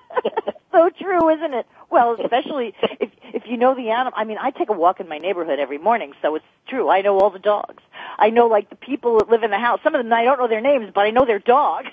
[0.72, 1.66] so true, isn't it?
[1.90, 5.08] Well, especially if if you know the animal, I mean, I take a walk in
[5.08, 6.88] my neighborhood every morning, so it's true.
[6.88, 7.82] I know all the dogs.
[8.18, 9.80] I know like the people that live in the house.
[9.84, 11.84] Some of them I don't know their names, but I know their dog.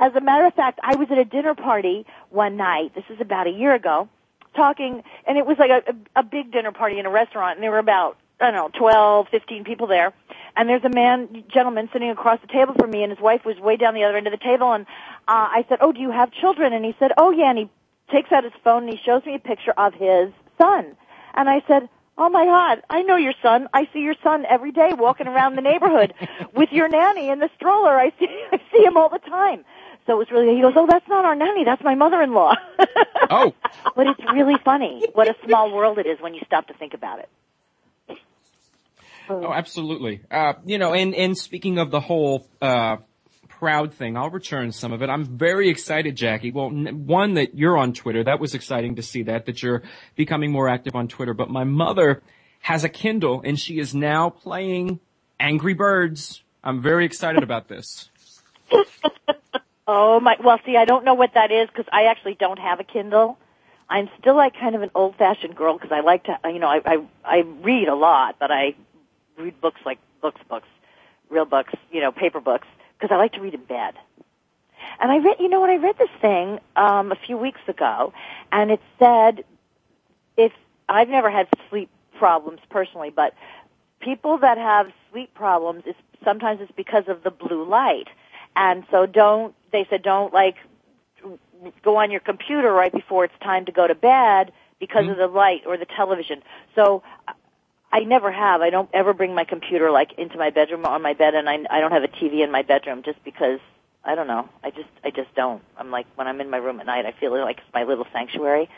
[0.00, 2.94] As a matter of fact, I was at a dinner party one night.
[2.94, 4.08] This is about a year ago,
[4.56, 7.70] talking, and it was like a, a, big dinner party in a restaurant, and there
[7.70, 10.14] were about I don't know, twelve, fifteen people there.
[10.56, 13.58] And there's a man, gentleman sitting across the table from me and his wife was
[13.58, 14.84] way down the other end of the table and,
[15.28, 16.72] uh, I said, oh, do you have children?
[16.72, 17.70] And he said, oh yeah, and he
[18.10, 20.96] takes out his phone and he shows me a picture of his son.
[21.34, 21.88] And I said,
[22.18, 23.68] Oh my God, I know your son.
[23.72, 26.12] I see your son every day walking around the neighborhood
[26.54, 27.98] with your nanny in the stroller.
[27.98, 29.64] I see, I see him all the time.
[30.10, 32.54] So it was really, he goes, oh, that's not our nanny, that's my mother-in-law.
[33.32, 33.54] Oh,
[33.94, 36.94] but it's really funny what a small world it is when you stop to think
[36.94, 37.28] about it.
[39.28, 40.22] oh, absolutely.
[40.28, 42.96] Uh, you know, and, and speaking of the whole, uh,
[43.48, 45.08] proud thing, I'll return some of it.
[45.08, 46.50] I'm very excited, Jackie.
[46.50, 48.24] Well, n- one, that you're on Twitter.
[48.24, 49.84] That was exciting to see that, that you're
[50.16, 51.34] becoming more active on Twitter.
[51.34, 52.20] But my mother
[52.62, 54.98] has a Kindle and she is now playing
[55.38, 56.42] Angry Birds.
[56.64, 58.08] I'm very excited about this.
[59.92, 62.78] Oh my, well see, I don't know what that is because I actually don't have
[62.78, 63.36] a Kindle.
[63.88, 66.80] I'm still like kind of an old-fashioned girl because I like to, you know, I,
[66.86, 68.76] I, I read a lot, but I
[69.36, 70.68] read books like books, books,
[71.28, 73.94] real books, you know, paper books because I like to read in bed.
[75.00, 78.12] And I read, you know what, I read this thing, um, a few weeks ago
[78.52, 79.42] and it said
[80.36, 80.52] if,
[80.88, 83.34] I've never had sleep problems personally, but
[83.98, 88.06] people that have sleep problems is sometimes it's because of the blue light.
[88.54, 90.56] And so don't, they said don't like
[91.82, 95.10] go on your computer right before it's time to go to bed because Mhm.
[95.12, 96.42] of the light or the television.
[96.74, 97.02] So
[97.92, 98.62] I never have.
[98.62, 101.48] I don't ever bring my computer like into my bedroom or on my bed and
[101.48, 103.60] I I don't have a TV in my bedroom just because
[104.04, 104.48] I don't know.
[104.64, 105.62] I just I just don't.
[105.76, 108.06] I'm like when I'm in my room at night I feel like it's my little
[108.12, 108.68] sanctuary.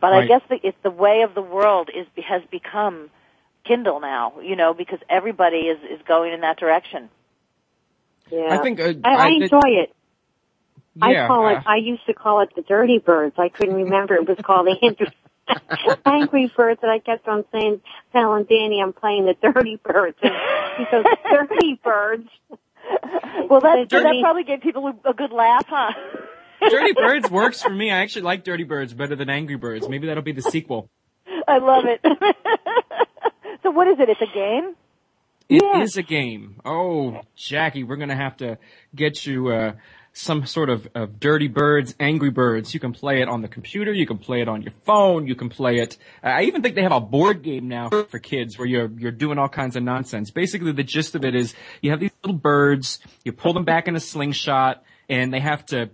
[0.00, 3.10] But I guess the, it's the way of the world is has become
[3.64, 7.10] Kindle now, you know, because everybody is is going in that direction.
[8.30, 8.48] Yeah.
[8.50, 9.92] I think, uh, I, I I- enjoy it.
[11.00, 11.24] Yeah.
[11.24, 11.62] I call uh, it.
[11.66, 13.34] I used to call it the Dirty Birds.
[13.38, 15.08] I couldn't remember it was called the Angry,
[16.04, 17.80] Angry Birds, and I kept on saying,
[18.12, 20.16] telling Danny, I'm playing the Dirty Birds.
[20.22, 20.34] And
[20.78, 22.28] he goes, Dirty Birds.
[23.50, 25.92] Well, that so that probably gave people a, a good laugh, huh?
[26.70, 27.90] Dirty Birds works for me.
[27.90, 29.88] I actually like Dirty Birds better than Angry Birds.
[29.88, 30.88] Maybe that'll be the sequel.
[31.46, 32.00] I love it.
[33.62, 34.08] so what is it?
[34.08, 34.74] It's a game?
[35.50, 36.60] It is a game.
[36.64, 38.58] Oh, Jackie, we're gonna have to
[38.94, 39.72] get you uh,
[40.12, 42.74] some sort of, of Dirty Birds, Angry Birds.
[42.74, 43.92] You can play it on the computer.
[43.92, 45.26] You can play it on your phone.
[45.26, 45.96] You can play it.
[46.22, 49.38] I even think they have a board game now for kids where you're you're doing
[49.38, 50.30] all kinds of nonsense.
[50.30, 52.98] Basically, the gist of it is you have these little birds.
[53.24, 55.90] You pull them back in a slingshot, and they have to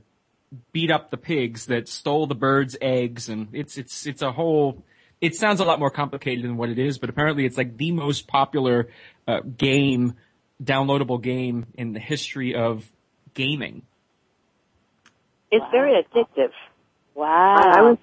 [0.72, 4.84] beat up the pigs that stole the birds' eggs, and it's it's it's a whole.
[5.20, 7.92] It sounds a lot more complicated than what it is, but apparently it's like the
[7.92, 8.88] most popular
[9.26, 10.14] uh, game,
[10.62, 12.90] downloadable game in the history of
[13.32, 13.82] gaming.
[15.56, 16.50] It's very addictive.
[17.14, 17.56] Wow.
[17.56, 17.98] I, I was,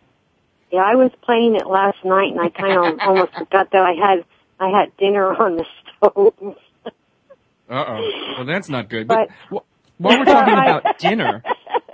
[0.71, 3.93] yeah, I was playing it last night, and I kind of almost forgot that I
[3.93, 4.25] had
[4.59, 5.65] I had dinner on the
[5.97, 6.55] stove.
[7.69, 8.33] Uh oh.
[8.37, 9.07] Well, that's not good.
[9.07, 11.43] But- But wh- while we're talking about dinner,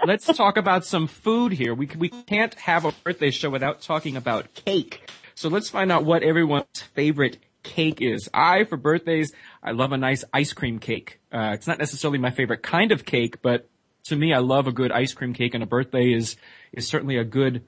[0.05, 1.73] let's talk about some food here.
[1.73, 5.09] We we can't have a birthday show without talking about cake.
[5.35, 8.27] So let's find out what everyone's favorite cake is.
[8.33, 9.31] I, for birthdays,
[9.61, 11.19] I love a nice ice cream cake.
[11.31, 13.67] Uh, it's not necessarily my favorite kind of cake, but
[14.07, 16.35] to me, I love a good ice cream cake, and a birthday is
[16.73, 17.63] is certainly a good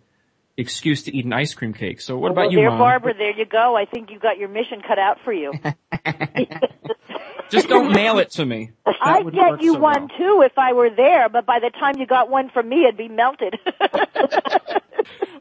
[0.58, 2.02] excuse to eat an ice cream cake.
[2.02, 2.80] So what about well, you, there, Mom?
[2.80, 3.76] Barbara, there you go.
[3.78, 5.54] I think you got your mission cut out for you.
[7.50, 8.72] Just don't mail it to me.
[8.86, 10.18] That I'd get you so one well.
[10.18, 12.98] too if I were there, but by the time you got one from me, it'd
[12.98, 13.58] be melted.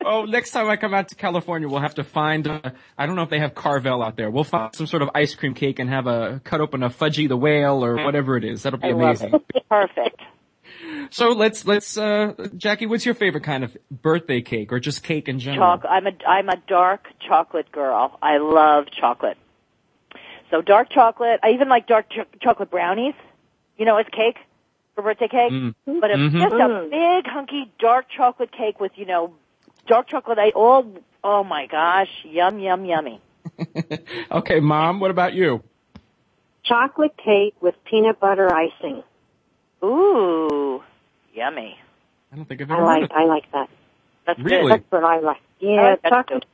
[0.05, 2.49] Oh, next time I come out to California, we'll have to find.
[2.49, 2.61] Uh,
[2.97, 4.31] I don't know if they have Carvel out there.
[4.31, 7.29] We'll find some sort of ice cream cake and have a cut open a Fudgy
[7.29, 8.63] the Whale or whatever it is.
[8.63, 9.35] That'll be I love amazing.
[9.55, 9.69] it.
[9.69, 10.23] Perfect.
[11.11, 15.29] So let's let's uh, Jackie, what's your favorite kind of birthday cake or just cake
[15.29, 15.77] in general?
[15.79, 18.19] Choc- I'm a I'm a dark chocolate girl.
[18.23, 19.39] I love chocolate.
[20.51, 21.41] So dark chocolate.
[21.43, 23.15] I even like dark ch- chocolate brownies.
[23.77, 24.37] You know, as cake
[24.95, 25.53] for birthday cake.
[25.53, 25.75] Mm.
[25.87, 26.41] But a, Mhm.
[26.41, 29.35] just a big hunky dark chocolate cake with you know
[29.87, 30.39] dark chocolate.
[30.39, 30.87] I all
[31.23, 33.21] oh my gosh, yum yum yummy.
[34.31, 35.63] okay, Mom, what about you?
[36.65, 39.03] Chocolate cake with peanut butter icing.
[39.83, 40.83] Ooh,
[41.39, 41.79] yummy.
[42.33, 43.13] I don't think I've I ever heard like of.
[43.13, 43.69] I like that.
[44.27, 44.73] That's Really?
[44.73, 44.85] good.
[44.91, 45.43] That's what I like.
[45.77, 46.45] I Yeah, oh, like that chocolate.
[46.45, 46.47] too.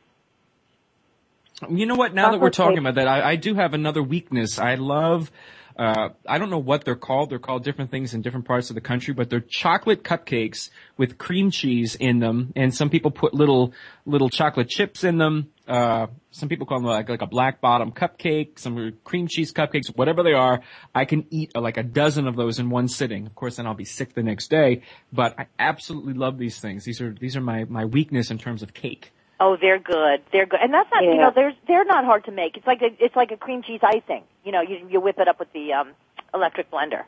[1.71, 2.15] You know what?
[2.15, 2.81] Now that we're talking cake.
[2.81, 4.59] about that, I, I do have another weakness.
[4.59, 5.31] I love
[5.77, 7.31] Uh, I don't know what they're called.
[7.31, 11.19] They're called different things in different parts of the country, but they're chocolate cupcakes with
[11.19, 12.53] cream cheese in them.
[12.55, 13.73] And some people put little,
[14.07, 15.51] little chocolate chips in them.
[15.67, 19.89] Uh, some people call them like, like a black bottom cupcake, some cream cheese cupcakes,
[19.97, 20.61] whatever they are.
[20.95, 23.27] I can eat uh, like a dozen of those in one sitting.
[23.27, 26.85] Of course, then I'll be sick the next day, but I absolutely love these things.
[26.85, 29.14] These are, these are my, my weakness in terms of cake.
[29.41, 30.23] Oh, they're good.
[30.33, 31.11] They're good, and that's not Yeah.
[31.13, 32.57] you know they're they're not hard to make.
[32.57, 34.23] It's like a it's like a cream cheese icing.
[34.45, 35.91] You know, you you whip it up with the um
[36.33, 37.03] electric blender.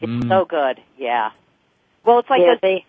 [0.00, 0.28] It's Mm.
[0.28, 0.80] so good.
[0.98, 1.30] Yeah.
[2.04, 2.84] Well, it's like yeah, those, they,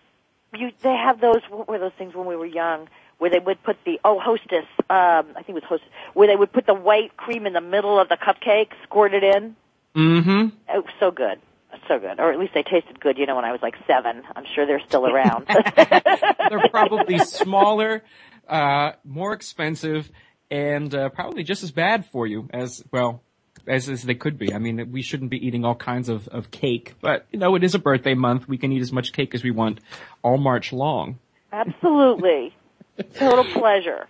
[0.58, 3.62] you they have those what were those things when we were young where they would
[3.62, 6.74] put the oh hostess um I think it was hostess where they would put the
[6.74, 9.56] white cream in the middle of the cupcake, squirt it in.
[9.94, 10.48] Mm-hmm.
[10.68, 11.38] It was so good.
[11.88, 13.18] So good, or at least they tasted good.
[13.18, 15.46] You know, when I was like seven, I'm sure they're still around.
[15.76, 18.02] They're probably smaller,
[18.48, 20.10] uh, more expensive,
[20.50, 23.22] and uh, probably just as bad for you as well
[23.66, 24.52] as, as they could be.
[24.54, 27.64] I mean, we shouldn't be eating all kinds of, of cake, but you know, it
[27.64, 28.48] is a birthday month.
[28.48, 29.80] We can eat as much cake as we want
[30.22, 31.18] all March long.
[31.52, 32.54] Absolutely,
[33.14, 34.06] total pleasure.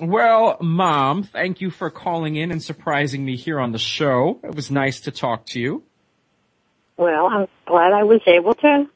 [0.00, 4.38] Well, Mom, thank you for calling in and surprising me here on the show.
[4.44, 5.82] It was nice to talk to you.
[6.96, 8.86] well, I'm glad I was able to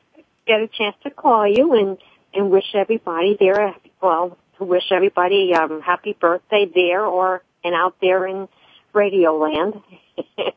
[0.46, 1.98] get a chance to call you and,
[2.34, 7.96] and wish everybody there, a- well, wish everybody, um, happy birthday there or, and out
[8.00, 8.48] there in
[8.92, 9.74] Radio Land.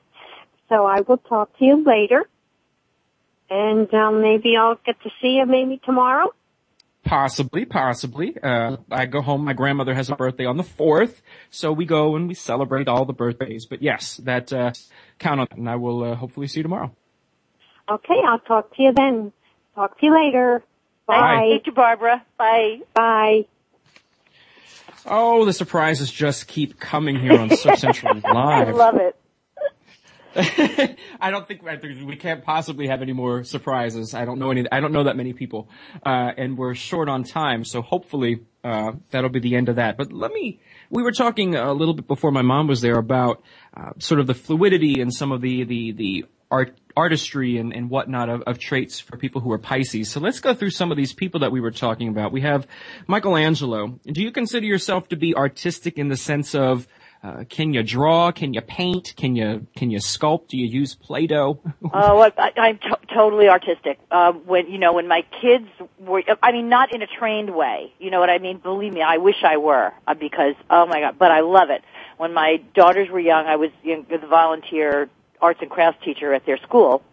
[0.70, 2.26] so I will talk to you later.
[3.50, 6.34] And, um, maybe I'll get to see you maybe tomorrow.
[7.06, 8.36] Possibly, possibly.
[8.42, 9.46] Uh, I go home.
[9.46, 13.06] My grandmother has a birthday on the fourth, so we go and we celebrate all
[13.06, 13.68] the birthdays.
[13.68, 14.72] But yes, that uh,
[15.20, 16.96] count on, it, and I will uh, hopefully see you tomorrow.
[17.88, 19.32] Okay, I'll talk to you then.
[19.76, 20.64] Talk to you later.
[21.06, 21.50] Bye.
[21.52, 22.26] Thank you, Barbara.
[22.40, 22.80] Bye.
[22.96, 23.46] Bye.
[25.06, 28.70] Oh, the surprises just keep coming here on Soap Central Live.
[28.70, 29.16] I love it.
[31.22, 34.14] I don't think think we can't possibly have any more surprises.
[34.14, 34.66] I don't know any.
[34.70, 35.70] I don't know that many people,
[36.06, 37.64] uh, and we're short on time.
[37.64, 39.96] So hopefully uh, that'll be the end of that.
[39.96, 40.60] But let me.
[40.90, 43.44] We were talking a little bit before my mom was there about
[43.78, 47.90] uh, sort of the fluidity and some of the the the art artistry and, and
[47.90, 50.10] whatnot of, of traits for people who are Pisces.
[50.10, 52.32] So let's go through some of these people that we were talking about.
[52.32, 52.66] We have
[53.08, 54.00] Michelangelo.
[54.06, 56.88] Do you consider yourself to be artistic in the sense of
[57.24, 58.32] uh, can you draw?
[58.32, 59.16] Can you paint?
[59.18, 60.50] Can you can you sculpt?
[60.50, 61.60] Do you use Play-Doh?
[61.94, 63.98] Oh, I, I- I'm to- totally artistic.
[64.12, 65.68] Uh, when you know, when my kids
[65.98, 67.92] were, I mean, not in a trained way.
[68.00, 68.60] You know what I mean?
[68.60, 71.84] Believe me, I wish I were uh, because oh my god, but I love it.
[72.18, 75.10] When my daughters were young, I was you know, the volunteer
[75.42, 77.04] arts and crafts teacher at their school,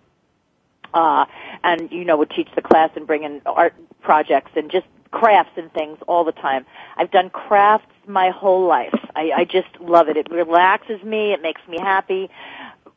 [0.94, 1.26] uh,
[1.62, 5.52] and you know would teach the class and bring in art projects and just crafts
[5.56, 6.66] and things all the time.
[6.96, 8.98] I've done crafts my whole life.
[9.14, 10.16] I, I just love it.
[10.16, 11.32] It relaxes me.
[11.32, 12.30] It makes me happy.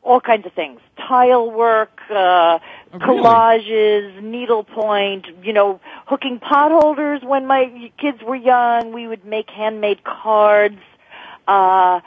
[0.02, 0.80] All kinds of things.
[0.96, 2.58] Tile work, uh,
[2.92, 3.04] really?
[3.04, 8.92] collages, needlepoint, you know, hooking pot holders when my kids were young.
[8.92, 10.78] We would make handmade cards.
[11.46, 12.00] Uh,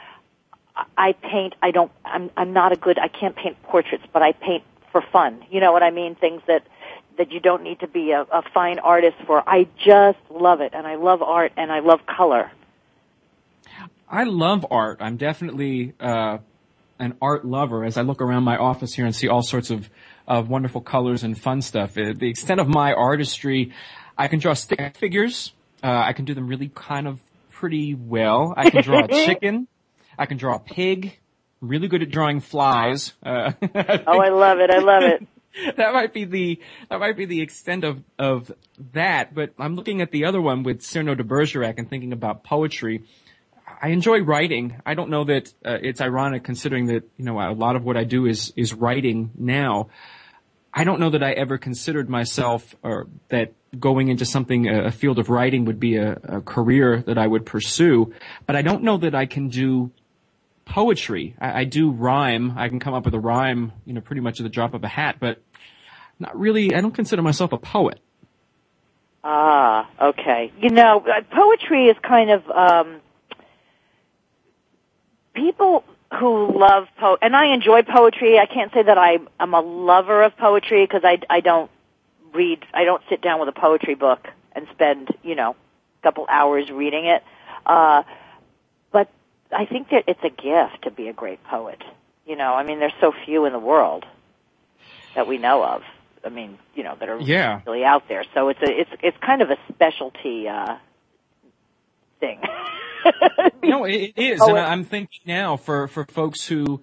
[0.96, 1.54] I paint.
[1.62, 1.90] I don't.
[2.04, 2.30] I'm.
[2.36, 2.98] I'm not a good.
[2.98, 5.44] I can't paint portraits, but I paint for fun.
[5.50, 6.14] You know what I mean?
[6.14, 6.62] Things that
[7.18, 9.46] that you don't need to be a, a fine artist for.
[9.48, 12.50] I just love it, and I love art, and I love color.
[14.08, 14.98] I love art.
[15.00, 16.38] I'm definitely uh,
[16.98, 17.84] an art lover.
[17.84, 19.88] As I look around my office here and see all sorts of
[20.26, 21.98] of wonderful colors and fun stuff.
[21.98, 23.72] Uh, the extent of my artistry,
[24.16, 25.52] I can draw stick figures.
[25.82, 27.20] Uh, I can do them really kind of
[27.50, 28.54] pretty well.
[28.56, 29.66] I can draw a chicken.
[30.20, 31.16] I can draw a pig.
[31.62, 33.14] I'm really good at drawing flies.
[33.22, 33.52] Uh,
[34.06, 34.70] Oh, I love it.
[34.70, 35.26] I love it.
[35.76, 36.60] that might be the
[36.90, 38.52] that might be the extent of of
[38.92, 39.34] that.
[39.34, 43.04] But I'm looking at the other one with Cyrano de Bergerac and thinking about poetry.
[43.82, 44.76] I enjoy writing.
[44.84, 47.96] I don't know that uh, it's ironic considering that you know a lot of what
[47.96, 49.88] I do is is writing now.
[50.72, 54.90] I don't know that I ever considered myself or that going into something a a
[54.90, 58.12] field of writing would be a, a career that I would pursue.
[58.46, 59.90] But I don't know that I can do
[60.70, 61.34] poetry.
[61.40, 62.56] I, I do rhyme.
[62.56, 64.84] I can come up with a rhyme, you know, pretty much at the drop of
[64.84, 65.42] a hat, but
[66.18, 66.74] not really.
[66.74, 67.98] I don't consider myself a poet.
[69.24, 70.52] Ah, okay.
[70.58, 73.00] You know, uh, poetry is kind of um
[75.34, 75.84] people
[76.18, 78.38] who love po and I enjoy poetry.
[78.38, 81.70] I can't say that I am a lover of poetry because I I don't
[82.32, 86.26] read I don't sit down with a poetry book and spend, you know, a couple
[86.28, 87.22] hours reading it.
[87.66, 88.04] Uh
[89.52, 91.82] I think that it's a gift to be a great poet.
[92.26, 94.04] You know, I mean there's so few in the world
[95.14, 95.82] that we know of.
[96.24, 97.60] I mean, you know, that are Yeah.
[97.66, 98.24] really out there.
[98.34, 100.76] So it's a it's it's kind of a specialty uh
[102.20, 102.40] thing.
[103.62, 106.82] No, it, is, and I'm thinking now for for folks who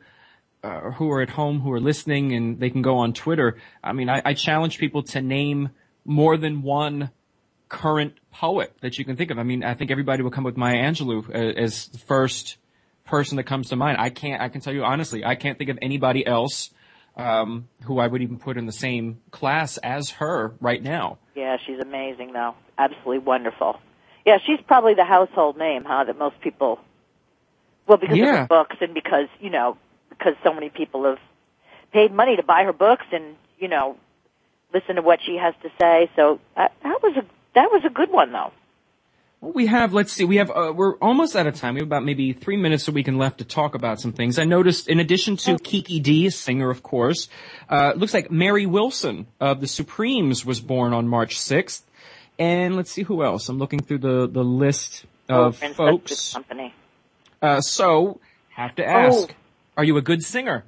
[0.63, 3.57] uh, who are at home who are listening and they can go on Twitter.
[3.84, 5.70] I mean, I, I challenge people to name
[6.05, 7.11] more than one
[7.70, 9.39] current poet that you can think of.
[9.39, 12.57] I mean, I think everybody will come with Maya Angelou as the first
[13.05, 13.97] person that comes to mind.
[13.99, 16.70] I can't, I can tell you honestly, I can't think of anybody else,
[17.15, 21.18] um, who I would even put in the same class as her right now.
[21.36, 22.55] Yeah, she's amazing though.
[22.78, 23.80] Absolutely wonderful.
[24.26, 26.80] Yeah, she's probably the household name, huh, that most people,
[27.88, 28.26] well, because Yeah.
[28.34, 29.78] of her books and because, you know,
[30.09, 31.20] because so many people have
[31.91, 33.95] paid money to buy her books and, you know,
[34.74, 36.09] listen to what she has to say.
[36.15, 37.26] So that, that was a,
[37.58, 38.51] that was a good one though.
[39.41, 41.76] Well, we have, let's see, we have, uh, we're almost out of time.
[41.76, 44.39] We have about maybe three minutes a week and left to talk about some things.
[44.39, 47.30] I noticed, in addition to Kiki Dee, a singer, of course,
[47.70, 51.84] uh, it looks like Mary Wilson of the Supremes was born on March 6th.
[52.39, 53.47] And let's see who else.
[53.47, 56.34] I'm looking through the, the list of in such good folks.
[56.34, 56.74] company.
[57.39, 59.36] Uh, so, have to ask,
[59.76, 60.64] are you a good singer?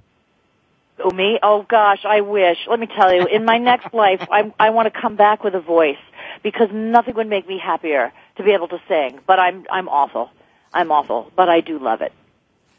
[1.00, 1.40] Oh, me?
[1.42, 2.58] Oh gosh, I wish.
[2.70, 5.56] Let me tell you, in my next life, I, I want to come back with
[5.56, 5.98] a voice
[6.44, 9.20] because nothing would make me happier to be able to sing.
[9.26, 10.30] But I'm, I'm awful.
[10.74, 12.14] I'm awful, but I do love it.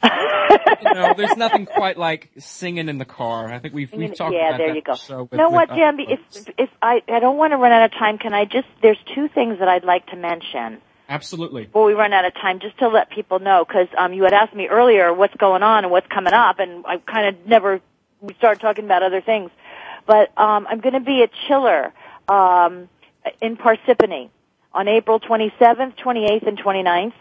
[0.03, 3.53] you know, there's nothing quite like singing in the car.
[3.53, 4.95] I think we've, we've talked yeah, about there that you go.
[4.95, 6.05] so with- know with what, other Jambi?
[6.09, 8.67] If if I I don't want to run out of time, can I just?
[8.81, 11.65] There's two things that I'd like to mention Absolutely.
[11.65, 14.33] before we run out of time, just to let people know, because um, you had
[14.33, 17.81] asked me earlier what's going on and what's coming up, and I kind of never
[18.21, 19.51] we started talking about other things.
[20.07, 21.93] But um, I'm going to be at Chiller
[22.29, 22.89] um,
[23.41, 24.31] in Parsippany
[24.73, 27.13] on April 27th, 28th, and 29th.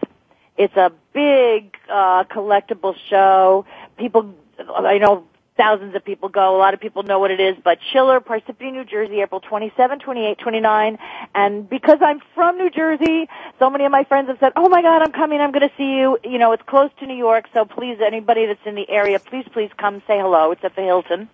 [0.57, 3.65] It's a big uh, collectible show.
[3.97, 4.35] People,
[4.75, 5.25] I know
[5.59, 6.55] thousands of people go.
[6.55, 9.99] A lot of people know what it is, but Chiller, Parsippany, New Jersey, April 27,
[9.99, 10.97] 28, 29.
[11.35, 13.27] And because I'm from New Jersey,
[13.59, 15.41] so many of my friends have said, "Oh my God, I'm coming.
[15.41, 18.45] I'm going to see you." You know, it's close to New York, so please, anybody
[18.45, 20.51] that's in the area, please, please come say hello.
[20.51, 21.29] It's at the Hilton.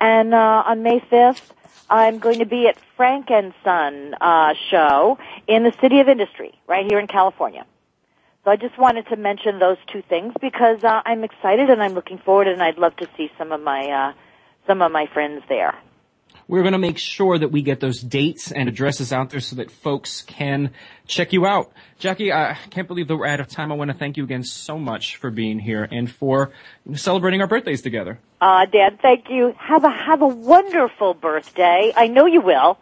[0.00, 1.50] And uh, on May 5th,
[1.88, 6.58] I'm going to be at Frank and Son uh, show in the City of Industry,
[6.66, 7.66] right here in California.
[8.44, 11.94] So I just wanted to mention those two things because uh, I'm excited and I'm
[11.94, 14.12] looking forward, and I'd love to see some of my uh,
[14.66, 15.74] some of my friends there.
[16.46, 19.56] We're going to make sure that we get those dates and addresses out there so
[19.56, 20.72] that folks can
[21.06, 21.72] check you out.
[21.98, 23.72] Jackie, I can't believe that we're out of time.
[23.72, 26.50] I want to thank you again so much for being here and for
[26.94, 28.18] celebrating our birthdays together.
[28.44, 29.54] Uh, Dan, thank you.
[29.58, 31.94] Have a have a wonderful birthday.
[31.96, 32.76] I know you will.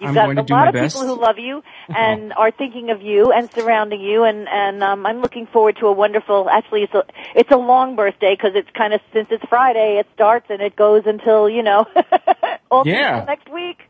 [0.00, 0.96] You've I'm got a lot of best.
[0.96, 5.06] people who love you and are thinking of you and surrounding you, and and um,
[5.06, 6.50] I'm looking forward to a wonderful.
[6.50, 7.04] Actually, it's a
[7.36, 10.74] it's a long birthday because it's kind of since it's Friday, it starts and it
[10.74, 11.86] goes until you know
[12.72, 13.24] all Yeah.
[13.24, 13.82] next week,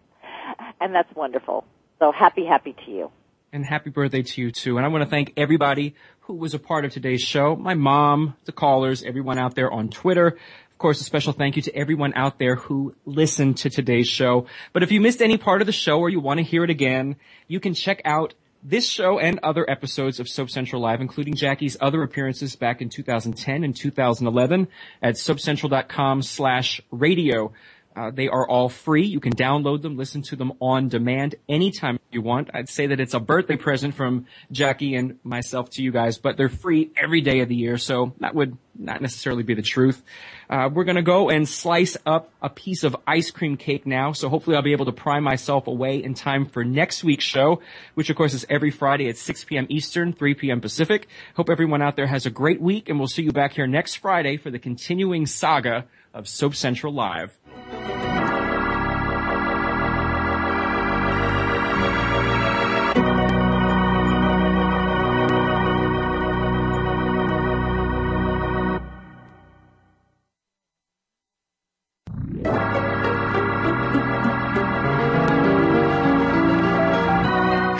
[0.79, 1.65] and that's wonderful.
[2.01, 3.11] So happy, happy to you.
[3.51, 4.77] And happy birthday to you too.
[4.77, 7.57] And I want to thank everybody who was a part of today's show.
[7.57, 10.37] My mom, the callers, everyone out there on Twitter.
[10.73, 14.47] Of course, a special thank you to everyone out there who listened to today's show.
[14.73, 16.71] But if you missed any part of the show or you want to hear it
[16.71, 17.17] again,
[17.47, 21.77] you can check out this show and other episodes of Soap Central Live, including Jackie's
[21.81, 24.69] other appearances back in 2010 and 2011
[25.03, 27.53] at soapcentral.com slash radio.
[27.95, 29.05] Uh, they are all free.
[29.05, 32.51] You can download them, listen to them on demand anytime you want.
[32.55, 36.37] I'd say that it's a birthday present from Jackie and myself to you guys, but
[36.37, 40.03] they're free every day of the year, so that would not necessarily be the truth.
[40.49, 44.29] Uh, we're gonna go and slice up a piece of ice cream cake now, so
[44.29, 47.61] hopefully I'll be able to pry myself away in time for next week's show,
[47.95, 49.67] which of course is every Friday at 6 p.m.
[49.69, 50.61] Eastern, 3 p.m.
[50.61, 51.09] Pacific.
[51.37, 53.97] Hope everyone out there has a great week, and we'll see you back here next
[53.97, 55.85] Friday for the continuing saga
[56.15, 57.39] of Soap Central Live.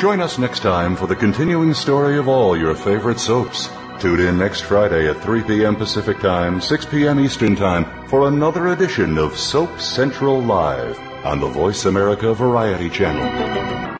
[0.03, 3.69] Join us next time for the continuing story of all your favorite soaps.
[4.03, 5.77] Tune in next Friday at 3 p.m.
[5.77, 7.21] Pacific Time, 6 p.m.
[7.21, 13.72] Eastern Time for another edition of Soap Central Live on the Voice America Variety Channel.